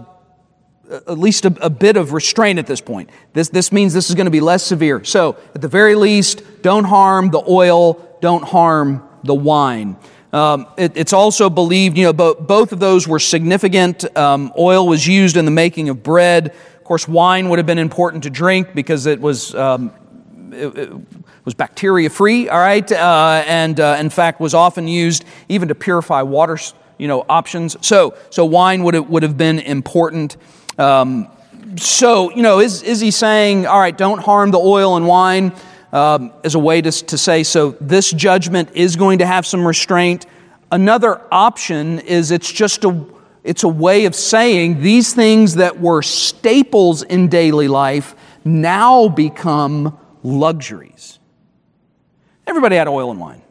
uh, 0.90 1.00
at 1.06 1.18
least 1.18 1.44
a, 1.44 1.54
a, 1.60 1.70
bit 1.70 1.96
of 1.96 2.12
restraint 2.12 2.58
at 2.58 2.66
this 2.66 2.80
point. 2.80 3.10
This, 3.32 3.48
this 3.50 3.72
means 3.72 3.92
this 3.92 4.08
is 4.08 4.14
going 4.14 4.26
to 4.26 4.30
be 4.30 4.40
less 4.40 4.62
severe. 4.62 5.04
So, 5.04 5.36
at 5.54 5.60
the 5.60 5.68
very 5.68 5.94
least, 5.94 6.42
don't 6.62 6.84
harm 6.84 7.30
the 7.30 7.42
oil, 7.46 8.18
don't 8.20 8.44
harm 8.44 9.06
the 9.22 9.34
wine. 9.34 9.96
Um, 10.32 10.66
it, 10.76 10.92
it's 10.96 11.12
also 11.12 11.48
believed, 11.48 11.96
you 11.96 12.04
know, 12.04 12.12
both, 12.12 12.38
both 12.38 12.72
of 12.72 12.80
those 12.80 13.08
were 13.08 13.18
significant. 13.18 14.04
Um, 14.16 14.52
oil 14.58 14.86
was 14.86 15.06
used 15.06 15.36
in 15.36 15.44
the 15.44 15.50
making 15.50 15.88
of 15.88 16.02
bread. 16.02 16.48
Of 16.48 16.84
course, 16.84 17.08
wine 17.08 17.48
would 17.48 17.58
have 17.58 17.66
been 17.66 17.78
important 17.78 18.24
to 18.24 18.30
drink 18.30 18.74
because 18.74 19.06
it 19.06 19.20
was 19.20 19.54
um, 19.54 19.92
it, 20.52 20.76
it 20.76 20.92
was 21.44 21.54
bacteria 21.54 22.10
free, 22.10 22.48
all 22.48 22.58
right, 22.58 22.90
uh, 22.92 23.42
and 23.46 23.80
uh, 23.80 23.96
in 23.98 24.10
fact 24.10 24.40
was 24.40 24.54
often 24.54 24.86
used 24.86 25.24
even 25.48 25.68
to 25.68 25.74
purify 25.74 26.22
water, 26.22 26.58
you 26.98 27.08
know, 27.08 27.24
options. 27.28 27.76
So, 27.80 28.14
so 28.30 28.44
wine 28.44 28.82
would 28.84 28.94
have, 28.94 29.08
would 29.08 29.22
have 29.22 29.36
been 29.36 29.58
important. 29.58 30.36
Um, 30.78 31.28
so, 31.76 32.30
you 32.30 32.42
know, 32.42 32.60
is, 32.60 32.82
is 32.82 33.00
he 33.00 33.10
saying, 33.10 33.66
all 33.66 33.78
right, 33.78 33.96
don't 33.96 34.20
harm 34.20 34.50
the 34.50 34.58
oil 34.58 34.96
and 34.96 35.06
wine 35.06 35.52
um, 35.92 36.32
as 36.44 36.54
a 36.54 36.58
way 36.58 36.80
to, 36.80 36.90
to 36.90 37.18
say, 37.18 37.42
so 37.42 37.70
this 37.80 38.10
judgment 38.10 38.70
is 38.74 38.96
going 38.96 39.18
to 39.18 39.26
have 39.26 39.46
some 39.46 39.66
restraint? 39.66 40.26
Another 40.70 41.22
option 41.32 42.00
is 42.00 42.30
it's 42.30 42.50
just 42.50 42.84
a, 42.84 43.06
it's 43.42 43.62
a 43.62 43.68
way 43.68 44.04
of 44.04 44.14
saying 44.14 44.82
these 44.82 45.14
things 45.14 45.54
that 45.54 45.80
were 45.80 46.02
staples 46.02 47.02
in 47.02 47.28
daily 47.28 47.68
life 47.68 48.14
now 48.44 49.08
become 49.08 49.98
luxuries. 50.22 51.18
Everybody 52.46 52.76
had 52.76 52.88
oil 52.88 53.10
and 53.10 53.20
wine. 53.20 53.42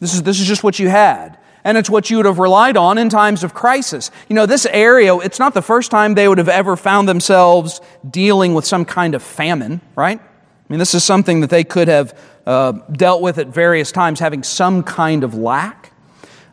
This 0.00 0.14
is, 0.14 0.22
this 0.22 0.40
is 0.40 0.46
just 0.46 0.62
what 0.62 0.78
you 0.78 0.88
had. 0.88 1.38
And 1.66 1.78
it's 1.78 1.88
what 1.88 2.10
you 2.10 2.18
would 2.18 2.26
have 2.26 2.38
relied 2.38 2.76
on 2.76 2.98
in 2.98 3.08
times 3.08 3.42
of 3.42 3.54
crisis. 3.54 4.10
You 4.28 4.34
know, 4.34 4.44
this 4.44 4.66
area, 4.66 5.16
it's 5.16 5.38
not 5.38 5.54
the 5.54 5.62
first 5.62 5.90
time 5.90 6.12
they 6.12 6.28
would 6.28 6.36
have 6.36 6.50
ever 6.50 6.76
found 6.76 7.08
themselves 7.08 7.80
dealing 8.08 8.52
with 8.52 8.66
some 8.66 8.84
kind 8.84 9.14
of 9.14 9.22
famine, 9.22 9.80
right? 9.96 10.20
I 10.68 10.72
mean, 10.72 10.78
this 10.78 10.94
is 10.94 11.04
something 11.04 11.40
that 11.40 11.50
they 11.50 11.64
could 11.64 11.88
have 11.88 12.18
uh, 12.46 12.72
dealt 12.92 13.20
with 13.20 13.38
at 13.38 13.48
various 13.48 13.92
times, 13.92 14.20
having 14.20 14.42
some 14.42 14.82
kind 14.82 15.22
of 15.22 15.34
lack. 15.34 15.92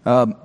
Um, 0.06 0.36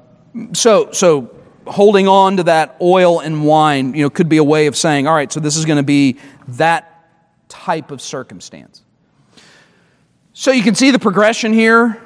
so, 0.53 0.93
so 0.93 1.35
holding 1.67 2.07
on 2.07 2.37
to 2.37 2.45
that 2.45 2.77
oil 2.81 3.21
and 3.21 3.45
wine, 3.45 3.95
you 3.95 4.03
know, 4.03 4.11
could 4.11 4.29
be 4.29 4.37
a 4.37 4.45
way 4.45 4.67
of 4.67 4.77
saying, 4.77 5.09
all 5.09 5.15
right, 5.15 5.33
so 5.33 5.41
this 5.41 5.57
is 5.57 5.65
going 5.65 5.79
to 5.79 5.83
be 5.83 6.19
that 6.49 7.09
type 7.49 7.91
of 7.91 8.01
circumstance. 8.01 8.83
So 10.33 10.53
you 10.53 10.63
can 10.63 10.75
see 10.75 10.91
the 10.91 10.99
progression 10.99 11.53
here, 11.53 12.01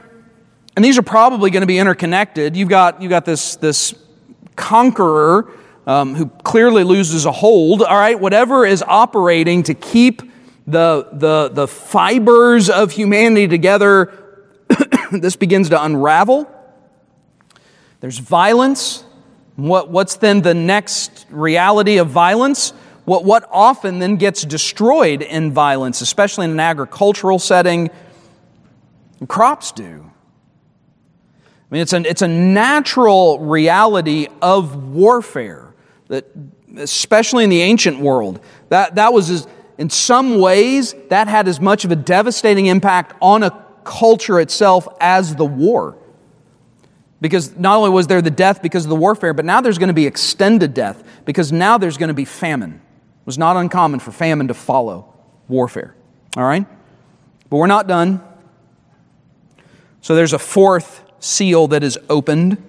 and 0.77 0.85
these 0.85 0.96
are 0.96 1.03
probably 1.03 1.51
going 1.51 1.62
to 1.62 1.66
be 1.66 1.79
interconnected. 1.79 2.57
You've 2.57 2.68
got, 2.68 3.03
you've 3.03 3.11
got 3.11 3.25
this, 3.25 3.57
this 3.57 3.94
conqueror 4.57 5.51
um, 5.87 6.14
who 6.14 6.27
clearly 6.27 6.85
loses 6.85 7.27
a 7.27 7.33
hold, 7.33 7.83
all 7.83 7.96
right, 7.96 8.18
whatever 8.18 8.64
is 8.64 8.83
operating 8.87 9.64
to 9.64 9.75
keep 9.75 10.23
the, 10.70 11.09
the, 11.12 11.50
the 11.52 11.68
fibers 11.68 12.70
of 12.70 12.92
humanity 12.92 13.48
together, 13.48 14.12
this 15.12 15.37
begins 15.37 15.70
to 15.70 15.83
unravel. 15.83 16.50
There's 18.00 18.18
violence. 18.18 19.04
What, 19.56 19.90
what's 19.90 20.16
then 20.16 20.42
the 20.42 20.54
next 20.54 21.26
reality 21.30 21.98
of 21.98 22.09
violence? 22.09 22.72
what, 23.11 23.24
what 23.24 23.48
often 23.50 23.98
then 23.98 24.14
gets 24.14 24.44
destroyed 24.44 25.20
in 25.20 25.52
violence, 25.52 26.00
especially 26.00 26.44
in 26.44 26.52
an 26.52 26.61
agricultural 26.61 27.40
setting, 27.40 27.90
crops 29.26 29.72
do. 29.72 30.09
I 31.70 31.74
mean, 31.74 31.83
it's 31.83 31.92
a, 31.92 32.09
it's 32.09 32.22
a 32.22 32.28
natural 32.28 33.40
reality 33.40 34.28
of 34.40 34.92
warfare 34.92 35.74
that, 36.06 36.26
especially 36.76 37.42
in 37.42 37.50
the 37.50 37.62
ancient 37.62 37.98
world, 37.98 38.38
that, 38.68 38.94
that 38.94 39.12
was 39.12 39.28
as, 39.28 39.48
in 39.80 39.88
some 39.88 40.38
ways, 40.38 40.94
that 41.08 41.26
had 41.26 41.48
as 41.48 41.58
much 41.58 41.86
of 41.86 41.90
a 41.90 41.96
devastating 41.96 42.66
impact 42.66 43.16
on 43.22 43.42
a 43.42 43.64
culture 43.82 44.38
itself 44.38 44.86
as 45.00 45.36
the 45.36 45.44
war. 45.46 45.96
Because 47.22 47.56
not 47.56 47.78
only 47.78 47.88
was 47.88 48.06
there 48.06 48.20
the 48.20 48.30
death 48.30 48.60
because 48.60 48.84
of 48.84 48.90
the 48.90 48.96
warfare, 48.96 49.32
but 49.32 49.46
now 49.46 49.62
there's 49.62 49.78
going 49.78 49.88
to 49.88 49.94
be 49.94 50.06
extended 50.06 50.74
death 50.74 51.02
because 51.24 51.50
now 51.50 51.78
there's 51.78 51.96
going 51.96 52.08
to 52.08 52.14
be 52.14 52.26
famine. 52.26 52.74
It 52.74 53.26
was 53.26 53.38
not 53.38 53.56
uncommon 53.56 54.00
for 54.00 54.12
famine 54.12 54.48
to 54.48 54.54
follow 54.54 55.14
warfare. 55.48 55.94
All 56.36 56.44
right? 56.44 56.66
But 57.48 57.56
we're 57.56 57.66
not 57.66 57.86
done. 57.86 58.22
So 60.02 60.14
there's 60.14 60.34
a 60.34 60.38
fourth 60.38 61.02
seal 61.20 61.68
that 61.68 61.82
is 61.82 61.98
opened. 62.10 62.62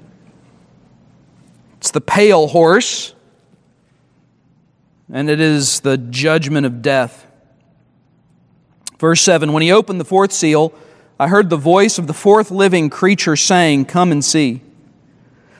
It's 1.79 1.91
the 1.91 1.99
pale 1.99 2.47
horse, 2.47 3.13
and 5.11 5.29
it 5.29 5.39
is 5.39 5.81
the 5.81 5.97
judgment 5.97 6.65
of 6.65 6.81
death. 6.81 7.27
Verse 8.99 9.21
7 9.21 9.51
When 9.51 9.61
he 9.61 9.71
opened 9.71 9.99
the 9.99 10.05
fourth 10.05 10.31
seal, 10.31 10.73
I 11.19 11.27
heard 11.27 11.49
the 11.49 11.57
voice 11.57 11.97
of 11.97 12.07
the 12.07 12.13
fourth 12.13 12.49
living 12.49 12.89
creature 12.89 13.35
saying, 13.35 13.85
Come 13.85 14.11
and 14.11 14.23
see. 14.23 14.61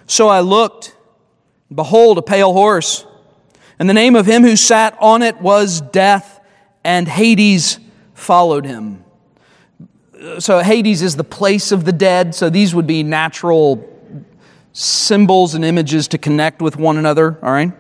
So 0.08 0.28
I 0.28 0.40
looked, 0.40 0.96
behold, 1.74 2.18
a 2.18 2.22
pale 2.22 2.54
horse, 2.54 3.06
and 3.78 3.90
the 3.90 3.94
name 3.94 4.16
of 4.16 4.26
him 4.26 4.44
who 4.44 4.56
sat 4.56 4.98
on 5.00 5.22
it 5.22 5.42
was 5.42 5.82
Death, 5.82 6.40
and 6.84 7.08
Hades 7.08 7.80
followed 8.14 8.66
him. 8.66 9.04
So 10.40 10.60
Hades 10.60 11.02
is 11.02 11.16
the 11.16 11.24
place 11.24 11.72
of 11.72 11.84
the 11.84 11.92
dead, 11.92 12.36
so 12.36 12.50
these 12.50 12.76
would 12.76 12.86
be 12.86 13.02
natural 13.02 13.88
symbols 14.74 15.56
and 15.56 15.66
images 15.66 16.08
to 16.10 16.18
connect 16.18 16.62
with 16.62 16.78
one 16.78 16.98
another, 16.98 17.40
all 17.42 17.52
right? 17.52 17.72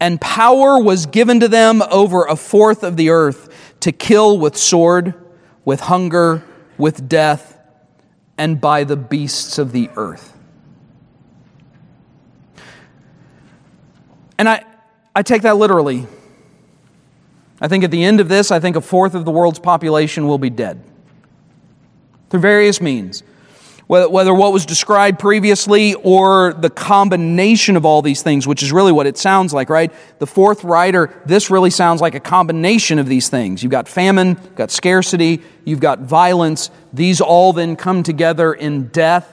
And 0.00 0.20
power 0.20 0.78
was 0.78 1.06
given 1.06 1.40
to 1.40 1.48
them 1.48 1.82
over 1.90 2.24
a 2.24 2.36
fourth 2.36 2.82
of 2.82 2.96
the 2.96 3.10
earth 3.10 3.48
to 3.80 3.92
kill 3.92 4.38
with 4.38 4.56
sword, 4.56 5.14
with 5.64 5.80
hunger, 5.80 6.44
with 6.76 7.08
death, 7.08 7.58
and 8.38 8.60
by 8.60 8.84
the 8.84 8.96
beasts 8.96 9.58
of 9.58 9.72
the 9.72 9.88
earth. 9.96 10.36
And 14.38 14.48
I, 14.48 14.64
I 15.14 15.22
take 15.22 15.42
that 15.42 15.56
literally. 15.56 16.06
I 17.60 17.68
think 17.68 17.84
at 17.84 17.90
the 17.90 18.04
end 18.04 18.20
of 18.20 18.28
this, 18.28 18.50
I 18.50 18.60
think 18.60 18.76
a 18.76 18.82
fourth 18.82 19.14
of 19.14 19.24
the 19.24 19.30
world's 19.30 19.58
population 19.58 20.26
will 20.26 20.38
be 20.38 20.50
dead 20.50 20.82
through 22.28 22.40
various 22.40 22.80
means 22.80 23.22
whether 23.88 24.34
what 24.34 24.52
was 24.52 24.66
described 24.66 25.20
previously 25.20 25.94
or 25.94 26.52
the 26.54 26.70
combination 26.70 27.76
of 27.76 27.86
all 27.86 28.02
these 28.02 28.20
things, 28.20 28.44
which 28.46 28.62
is 28.62 28.72
really 28.72 28.90
what 28.90 29.06
it 29.06 29.16
sounds 29.16 29.52
like, 29.52 29.70
right? 29.70 29.92
The 30.18 30.26
fourth 30.26 30.64
rider, 30.64 31.14
this 31.24 31.50
really 31.50 31.70
sounds 31.70 32.00
like 32.00 32.16
a 32.16 32.20
combination 32.20 32.98
of 32.98 33.06
these 33.06 33.28
things. 33.28 33.62
You've 33.62 33.70
got 33.70 33.86
famine, 33.86 34.38
you've 34.42 34.56
got 34.56 34.72
scarcity, 34.72 35.40
you've 35.64 35.78
got 35.78 36.00
violence. 36.00 36.70
These 36.92 37.20
all 37.20 37.52
then 37.52 37.76
come 37.76 38.02
together 38.02 38.52
in 38.52 38.88
death. 38.88 39.32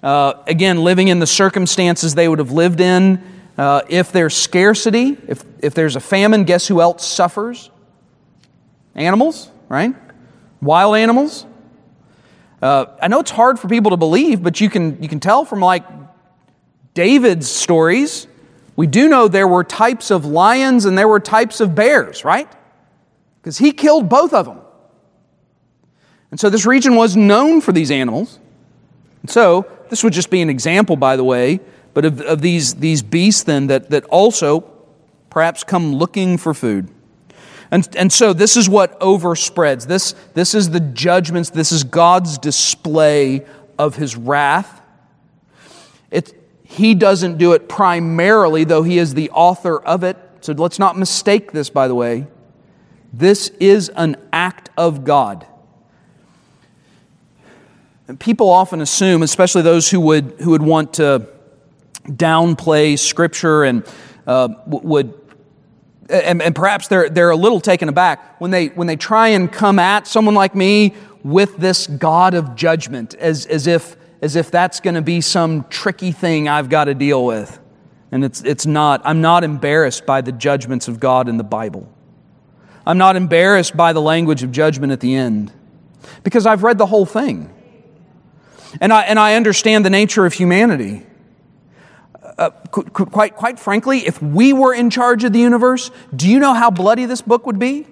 Uh, 0.00 0.34
again, 0.46 0.84
living 0.84 1.08
in 1.08 1.18
the 1.18 1.26
circumstances 1.26 2.14
they 2.14 2.28
would 2.28 2.38
have 2.38 2.52
lived 2.52 2.80
in. 2.80 3.20
Uh, 3.56 3.82
if 3.88 4.12
there's 4.12 4.36
scarcity, 4.36 5.18
if, 5.26 5.42
if 5.60 5.74
there's 5.74 5.96
a 5.96 6.00
famine, 6.00 6.44
guess 6.44 6.68
who 6.68 6.80
else 6.80 7.04
suffers? 7.04 7.68
Animals, 8.94 9.50
right? 9.68 9.92
Wild 10.62 10.96
animals. 10.96 11.46
Uh, 12.60 12.86
I 13.00 13.08
know 13.08 13.20
it's 13.20 13.30
hard 13.30 13.58
for 13.58 13.68
people 13.68 13.90
to 13.92 13.96
believe, 13.96 14.42
but 14.42 14.60
you 14.60 14.68
can, 14.68 15.00
you 15.02 15.08
can 15.08 15.20
tell 15.20 15.44
from 15.44 15.60
like 15.60 15.84
David's 16.94 17.48
stories. 17.48 18.26
We 18.74 18.86
do 18.86 19.08
know 19.08 19.28
there 19.28 19.46
were 19.46 19.64
types 19.64 20.10
of 20.10 20.24
lions 20.24 20.84
and 20.84 20.98
there 20.98 21.08
were 21.08 21.20
types 21.20 21.60
of 21.60 21.74
bears, 21.74 22.24
right? 22.24 22.48
Because 23.40 23.58
he 23.58 23.72
killed 23.72 24.08
both 24.08 24.32
of 24.32 24.46
them. 24.46 24.60
And 26.30 26.38
so 26.38 26.50
this 26.50 26.66
region 26.66 26.96
was 26.96 27.16
known 27.16 27.60
for 27.60 27.72
these 27.72 27.90
animals. 27.90 28.38
And 29.22 29.30
so 29.30 29.66
this 29.88 30.04
would 30.04 30.12
just 30.12 30.30
be 30.30 30.42
an 30.42 30.50
example, 30.50 30.96
by 30.96 31.16
the 31.16 31.24
way, 31.24 31.60
but 31.94 32.04
of, 32.04 32.20
of 32.20 32.42
these, 32.42 32.74
these 32.74 33.02
beasts 33.02 33.44
then 33.44 33.68
that, 33.68 33.90
that 33.90 34.04
also 34.06 34.60
perhaps 35.30 35.64
come 35.64 35.94
looking 35.94 36.36
for 36.36 36.54
food. 36.54 36.90
And, 37.70 37.88
and 37.96 38.12
so 38.12 38.32
this 38.32 38.56
is 38.56 38.68
what 38.68 38.98
overspreads. 39.00 39.86
This, 39.86 40.14
this 40.34 40.54
is 40.54 40.70
the 40.70 40.80
judgments, 40.80 41.50
this 41.50 41.72
is 41.72 41.84
God's 41.84 42.38
display 42.38 43.44
of 43.78 43.96
his 43.96 44.16
wrath. 44.16 44.80
It, 46.10 46.34
he 46.64 46.94
doesn't 46.94 47.38
do 47.38 47.52
it 47.52 47.68
primarily, 47.68 48.64
though 48.64 48.82
he 48.82 48.98
is 48.98 49.14
the 49.14 49.30
author 49.30 49.80
of 49.80 50.02
it. 50.02 50.16
So 50.40 50.52
let's 50.52 50.78
not 50.78 50.96
mistake 50.96 51.52
this, 51.52 51.68
by 51.68 51.88
the 51.88 51.94
way. 51.94 52.26
This 53.12 53.48
is 53.60 53.88
an 53.90 54.16
act 54.32 54.70
of 54.76 55.04
God. 55.04 55.46
And 58.06 58.18
people 58.18 58.48
often 58.48 58.80
assume, 58.80 59.22
especially 59.22 59.62
those 59.62 59.90
who 59.90 60.00
would, 60.00 60.36
who 60.40 60.50
would 60.52 60.62
want 60.62 60.94
to 60.94 61.28
downplay 62.04 62.98
Scripture 62.98 63.64
and 63.64 63.84
uh, 64.26 64.48
would 64.66 65.12
and, 66.08 66.40
and 66.40 66.54
perhaps 66.54 66.88
they're, 66.88 67.08
they're 67.08 67.30
a 67.30 67.36
little 67.36 67.60
taken 67.60 67.88
aback 67.88 68.40
when 68.40 68.50
they, 68.50 68.68
when 68.68 68.86
they 68.86 68.96
try 68.96 69.28
and 69.28 69.52
come 69.52 69.78
at 69.78 70.06
someone 70.06 70.34
like 70.34 70.54
me 70.54 70.94
with 71.22 71.56
this 71.56 71.86
God 71.86 72.34
of 72.34 72.54
judgment 72.54 73.14
as, 73.14 73.46
as, 73.46 73.66
if, 73.66 73.96
as 74.22 74.36
if 74.36 74.50
that's 74.50 74.80
going 74.80 74.94
to 74.94 75.02
be 75.02 75.20
some 75.20 75.64
tricky 75.68 76.12
thing 76.12 76.48
I've 76.48 76.68
got 76.68 76.84
to 76.84 76.94
deal 76.94 77.24
with. 77.24 77.58
And 78.10 78.24
it's, 78.24 78.42
it's 78.42 78.64
not. 78.64 79.02
I'm 79.04 79.20
not 79.20 79.44
embarrassed 79.44 80.06
by 80.06 80.22
the 80.22 80.32
judgments 80.32 80.88
of 80.88 80.98
God 80.98 81.28
in 81.28 81.36
the 81.36 81.44
Bible. 81.44 81.92
I'm 82.86 82.96
not 82.96 83.16
embarrassed 83.16 83.76
by 83.76 83.92
the 83.92 84.00
language 84.00 84.42
of 84.42 84.50
judgment 84.50 84.92
at 84.92 85.00
the 85.00 85.14
end 85.14 85.52
because 86.24 86.46
I've 86.46 86.62
read 86.62 86.78
the 86.78 86.86
whole 86.86 87.04
thing. 87.04 87.54
And 88.80 88.92
I, 88.92 89.02
and 89.02 89.18
I 89.18 89.34
understand 89.34 89.84
the 89.84 89.90
nature 89.90 90.24
of 90.24 90.32
humanity 90.32 91.04
uh, 92.38 92.50
quite, 92.50 93.34
quite 93.34 93.58
frankly, 93.58 94.06
if 94.06 94.22
we 94.22 94.52
were 94.52 94.72
in 94.72 94.90
charge 94.90 95.24
of 95.24 95.32
the 95.32 95.40
universe, 95.40 95.90
do 96.14 96.28
you 96.28 96.38
know 96.38 96.54
how 96.54 96.70
bloody 96.70 97.04
this 97.04 97.20
book 97.20 97.46
would 97.46 97.58
be? 97.58 97.86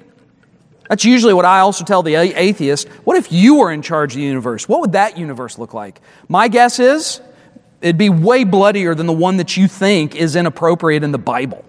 That's 0.89 1.05
usually 1.05 1.35
what 1.35 1.45
I 1.45 1.61
also 1.61 1.85
tell 1.85 2.05
the 2.05 2.15
atheist. 2.15 2.87
What 3.05 3.17
if 3.17 3.33
you 3.33 3.57
were 3.57 3.73
in 3.73 3.83
charge 3.83 4.13
of 4.13 4.19
the 4.19 4.25
universe? 4.25 4.69
What 4.69 4.81
would 4.81 4.93
that 4.93 5.19
universe 5.19 5.59
look 5.59 5.75
like? 5.75 6.01
My 6.29 6.47
guess 6.47 6.79
is 6.79 7.21
it'd 7.81 7.99
be 7.99 8.09
way 8.09 8.45
bloodier 8.45 8.95
than 8.95 9.07
the 9.07 9.13
one 9.13 9.39
that 9.39 9.57
you 9.57 9.67
think 9.67 10.15
is 10.15 10.37
inappropriate 10.37 11.03
in 11.03 11.11
the 11.11 11.19
Bible. 11.19 11.65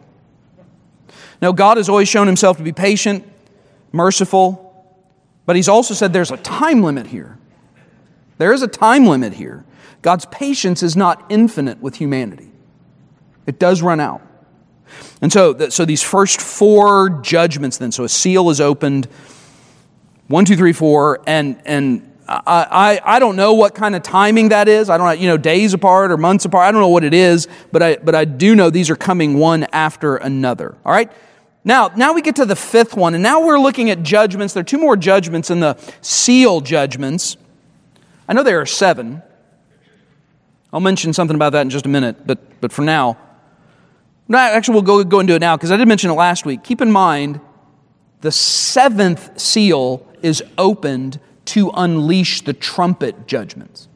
Now, 1.42 1.52
God 1.52 1.78
has 1.78 1.90
always 1.90 2.08
shown 2.08 2.28
himself 2.28 2.58
to 2.58 2.64
be 2.64 2.74
patient, 2.74 3.28
merciful, 3.92 4.64
but 5.48 5.56
he's 5.56 5.68
also 5.68 5.96
said 5.96 6.14
there's 6.14 6.32
a 6.32 6.38
time 6.38 6.84
limit 6.84 7.08
here. 7.08 7.40
There 8.38 8.54
is 8.54 8.62
a 8.62 8.68
time 8.68 9.08
limit 9.08 9.34
here. 9.34 9.66
God's 10.04 10.26
patience 10.26 10.84
is 10.84 10.96
not 10.96 11.26
infinite 11.30 11.82
with 11.82 11.96
humanity. 11.96 12.52
It 13.48 13.58
does 13.58 13.82
run 13.82 14.00
out. 14.00 14.22
And 15.22 15.34
so, 15.34 15.70
so 15.70 15.86
these 15.86 16.04
first 16.04 16.40
four 16.42 17.10
judgments, 17.22 17.78
then, 17.78 17.92
so 17.92 18.04
a 18.04 18.10
seal 18.10 18.50
is 18.50 18.62
opened, 18.62 19.08
one, 20.28 20.46
two, 20.46 20.56
three, 20.56 20.74
four, 20.74 21.22
and, 21.26 21.60
and 21.66 22.18
I, 22.28 23.00
I, 23.06 23.16
I 23.16 23.20
don't 23.20 23.36
know 23.36 23.54
what 23.54 23.74
kind 23.74 23.96
of 23.96 24.04
timing 24.04 24.50
that 24.50 24.68
is. 24.68 24.90
I 24.90 24.98
don't 24.98 25.20
you 25.20 25.28
know, 25.28 25.38
days 25.38 25.74
apart 25.74 26.12
or 26.12 26.18
months 26.18 26.46
apart. 26.46 26.68
I 26.68 26.72
don't 26.72 26.82
know 26.82 26.90
what 26.90 27.04
it 27.04 27.14
is, 27.14 27.48
but 27.72 27.82
I, 27.82 27.96
but 27.96 28.14
I 28.14 28.26
do 28.26 28.56
know 28.56 28.70
these 28.70 28.90
are 28.90 28.96
coming 28.96 29.40
one 29.40 29.64
after 29.72 30.18
another. 30.18 30.76
All 30.86 30.92
right? 30.92 31.12
Now, 31.64 31.90
now 31.96 32.14
we 32.14 32.22
get 32.22 32.36
to 32.38 32.46
the 32.46 32.56
fifth 32.56 32.96
one, 32.96 33.14
and 33.14 33.24
now 33.24 33.46
we're 33.46 33.60
looking 33.60 33.90
at 33.90 34.04
judgments. 34.04 34.54
There 34.54 34.62
are 34.62 34.66
two 34.66 34.78
more 34.78 34.96
judgments 34.96 35.50
in 35.50 35.60
the 35.60 35.78
seal 36.02 36.62
judgments. 36.62 37.38
I 38.28 38.34
know 38.34 38.44
there 38.44 38.62
are 38.62 38.66
seven. 38.66 39.22
I'll 40.72 40.80
mention 40.80 41.14
something 41.14 41.36
about 41.36 41.54
that 41.54 41.62
in 41.62 41.70
just 41.70 41.86
a 41.86 41.90
minute, 41.90 42.28
but, 42.28 42.62
but 42.62 42.72
for 42.72 42.84
now, 42.84 43.18
Actually, 44.34 44.74
we'll 44.74 44.82
go, 44.84 45.04
go 45.04 45.20
into 45.20 45.36
it 45.36 45.40
now 45.40 45.56
because 45.56 45.72
I 45.72 45.78
did 45.78 45.88
mention 45.88 46.10
it 46.10 46.16
last 46.16 46.46
week. 46.46 46.64
Keep 46.64 46.82
in 46.82 46.92
mind, 46.92 47.40
the 48.22 48.32
seventh 48.32 49.40
seal 49.40 50.06
is 50.22 50.44
opened 50.58 51.20
to 51.46 51.72
unleash 51.74 52.42
the 52.42 52.54
trumpet 52.54 53.28
judgments. 53.28 53.88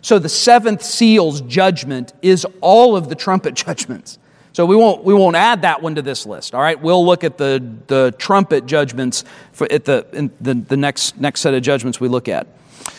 So 0.00 0.18
the 0.18 0.28
seventh 0.28 0.82
seal's 0.82 1.40
judgment 1.42 2.12
is 2.22 2.46
all 2.60 2.96
of 2.96 3.08
the 3.08 3.14
trumpet 3.14 3.54
judgments. 3.66 4.18
So 4.52 4.64
we 4.66 4.76
won't, 4.76 5.02
we 5.02 5.14
won't 5.14 5.34
add 5.34 5.62
that 5.62 5.82
one 5.82 5.96
to 5.96 6.02
this 6.02 6.26
list, 6.26 6.54
all 6.54 6.60
right? 6.60 6.80
We'll 6.80 7.04
look 7.04 7.24
at 7.24 7.38
the, 7.38 7.76
the 7.88 8.14
trumpet 8.18 8.66
judgments 8.66 9.24
for, 9.50 9.70
at 9.70 9.84
the, 9.84 10.06
in 10.12 10.30
the, 10.40 10.54
the 10.54 10.76
next, 10.76 11.18
next 11.18 11.40
set 11.40 11.54
of 11.54 11.62
judgments 11.62 12.00
we 12.00 12.06
look 12.06 12.28
at. 12.28 12.46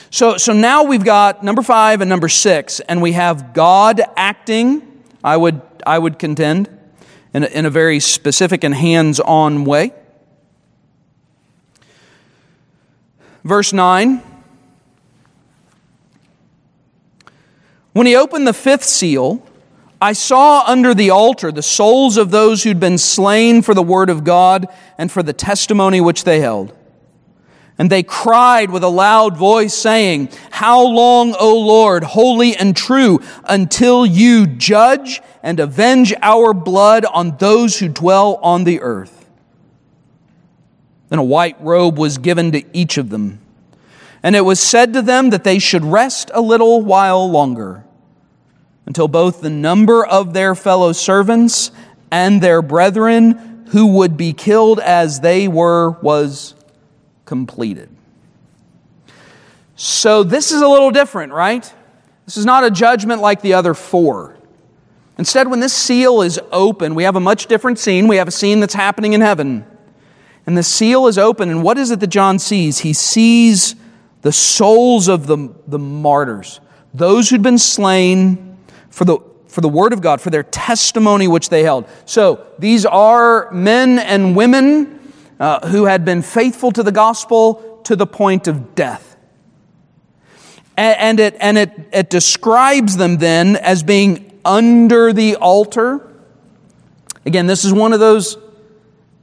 So, 0.10 0.36
so 0.38 0.52
now 0.52 0.84
we've 0.84 1.04
got 1.04 1.44
number 1.44 1.62
five 1.62 2.02
and 2.02 2.10
number 2.10 2.28
six, 2.28 2.82
and 2.82 3.02
we 3.02 3.14
have 3.14 3.54
God 3.54 4.02
acting, 4.18 5.04
I 5.24 5.38
would 5.38 5.62
I 5.86 6.00
would 6.00 6.20
contend, 6.20 6.70
in 7.34 7.44
a, 7.44 7.48
in 7.48 7.66
a 7.66 7.70
very 7.70 8.00
specific 8.00 8.64
and 8.64 8.74
hands 8.74 9.20
on 9.20 9.66
way. 9.66 9.94
Verse 13.44 13.72
9 13.72 14.22
When 17.94 18.08
he 18.08 18.16
opened 18.16 18.46
the 18.46 18.54
fifth 18.54 18.84
seal, 18.84 19.42
I 20.02 20.12
saw 20.12 20.64
under 20.68 20.94
the 20.94 21.12
altar 21.12 21.52
the 21.52 21.64
souls 21.64 22.18
of 22.18 22.30
those 22.30 22.64
who'd 22.64 22.80
been 22.80 22.98
slain 22.98 23.62
for 23.62 23.74
the 23.74 23.82
word 23.82 24.10
of 24.10 24.26
God 24.26 24.68
and 24.98 25.10
for 25.10 25.24
the 25.24 25.32
testimony 25.32 26.02
which 26.02 26.26
they 26.26 26.42
held. 26.42 26.75
And 27.78 27.90
they 27.90 28.04
cried 28.04 28.72
with 28.72 28.84
a 28.84 28.90
loud 28.90 29.36
voice, 29.36 29.74
saying, 29.74 30.30
How 30.50 30.82
long, 30.82 31.36
O 31.38 31.60
Lord, 31.60 32.04
holy 32.04 32.56
and 32.56 32.76
true, 32.76 33.20
until 33.44 34.06
you 34.06 34.48
judge 34.48 35.22
and 35.44 35.60
avenge 35.60 36.14
our 36.22 36.54
blood 36.54 37.04
on 37.06 37.36
those 37.38 37.80
who 37.80 37.90
dwell 37.90 38.40
on 38.42 38.64
the 38.64 38.80
earth? 38.80 39.30
Then 41.10 41.20
a 41.20 41.24
white 41.24 41.58
robe 41.60 42.00
was 42.00 42.18
given 42.18 42.54
to 42.54 42.64
each 42.72 42.98
of 42.98 43.10
them. 43.10 43.40
And 44.24 44.36
it 44.36 44.42
was 44.42 44.60
said 44.60 44.94
to 44.94 45.02
them 45.02 45.30
that 45.32 45.44
they 45.44 45.60
should 45.60 45.84
rest 45.84 46.32
a 46.34 46.42
little 46.42 46.82
while 46.82 47.30
longer, 47.30 47.84
until 48.86 49.10
both 49.10 49.42
the 49.42 49.50
number 49.50 50.06
of 50.06 50.34
their 50.34 50.56
fellow 50.56 50.94
servants 50.94 51.72
and 52.10 52.42
their 52.42 52.62
brethren 52.62 53.66
who 53.72 53.88
would 53.88 54.16
be 54.16 54.32
killed 54.32 54.80
as 54.80 55.20
they 55.20 55.48
were 55.48 55.92
was 56.02 56.56
completed. 57.26 57.90
So 59.76 60.24
this 60.24 60.52
is 60.52 60.62
a 60.62 60.68
little 60.68 60.92
different, 60.92 61.34
right? 61.34 61.72
This 62.26 62.38
is 62.38 62.46
not 62.46 62.64
a 62.64 62.72
judgment 62.72 63.22
like 63.22 63.42
the 63.42 63.54
other 63.54 63.74
four. 63.74 64.38
Instead, 65.18 65.50
when 65.50 65.60
this 65.60 65.74
seal 65.74 66.22
is 66.22 66.40
open, 66.52 66.96
we 66.96 67.04
have 67.04 67.16
a 67.16 67.20
much 67.20 67.48
different 67.48 67.80
scene. 67.80 68.08
We 68.08 68.18
have 68.18 68.28
a 68.28 68.32
scene 68.32 68.60
that's 68.60 68.74
happening 68.74 69.14
in 69.14 69.22
heaven. 69.22 69.66
And 70.46 70.58
the 70.58 70.64
seal 70.64 71.08
is 71.08 71.18
open, 71.18 71.50
and 71.50 71.64
what 71.64 71.78
is 71.78 71.92
it 71.92 72.00
that 72.02 72.08
John 72.08 72.38
sees? 72.38 72.80
He 72.80 72.94
sees 72.94 73.76
the 74.22 74.32
souls 74.32 75.08
of 75.08 75.28
the, 75.28 75.54
the 75.68 75.80
martyrs, 75.80 76.60
those 76.94 77.30
who'd 77.30 77.42
been 77.42 77.58
slain 77.58 78.58
for 78.90 79.06
the, 79.06 79.18
for 79.48 79.62
the 79.62 79.70
word 79.70 79.94
of 79.94 80.02
God, 80.02 80.22
for 80.22 80.30
their 80.30 80.44
testimony 80.44 81.28
which 81.28 81.50
they 81.50 81.64
held. 81.64 81.88
So 82.06 82.46
these 82.60 82.86
are 82.86 83.50
men 83.52 84.00
and 84.00 84.36
women 84.36 85.05
uh, 85.40 85.68
who 85.68 85.86
had 85.86 86.06
been 86.06 86.22
faithful 86.22 86.72
to 86.72 86.84
the 86.84 86.92
gospel 86.92 87.82
to 87.84 87.96
the 87.96 88.08
point 88.08 88.48
of 88.48 88.76
death. 88.76 89.16
And, 90.78 90.98
and, 91.00 91.20
it, 91.20 91.38
and 91.40 91.58
it, 91.58 91.90
it 91.94 92.10
describes 92.10 92.98
them 92.98 93.18
then 93.18 93.56
as 93.56 93.84
being 93.84 94.40
under 94.44 95.14
the 95.14 95.36
altar. 95.38 96.14
Again, 97.26 97.48
this 97.48 97.66
is 97.66 97.74
one 97.74 97.94
of 97.94 98.00
those, 98.00 98.36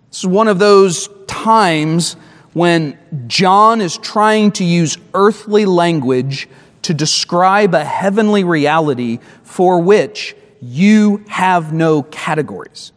this 0.08 0.20
is 0.20 0.26
one 0.26 0.48
of 0.48 0.58
those 0.58 1.08
times 1.26 2.14
when 2.52 2.98
John 3.26 3.80
is 3.80 3.96
trying 3.98 4.52
to 4.52 4.64
use 4.64 4.98
earthly 5.14 5.64
language 5.64 6.48
to 6.82 6.94
describe 6.94 7.74
a 7.74 7.84
heavenly 7.84 8.44
reality 8.44 9.20
for 9.42 9.80
which 9.80 10.36
you 10.60 11.24
have 11.28 11.72
no 11.72 12.02
categories. 12.02 12.92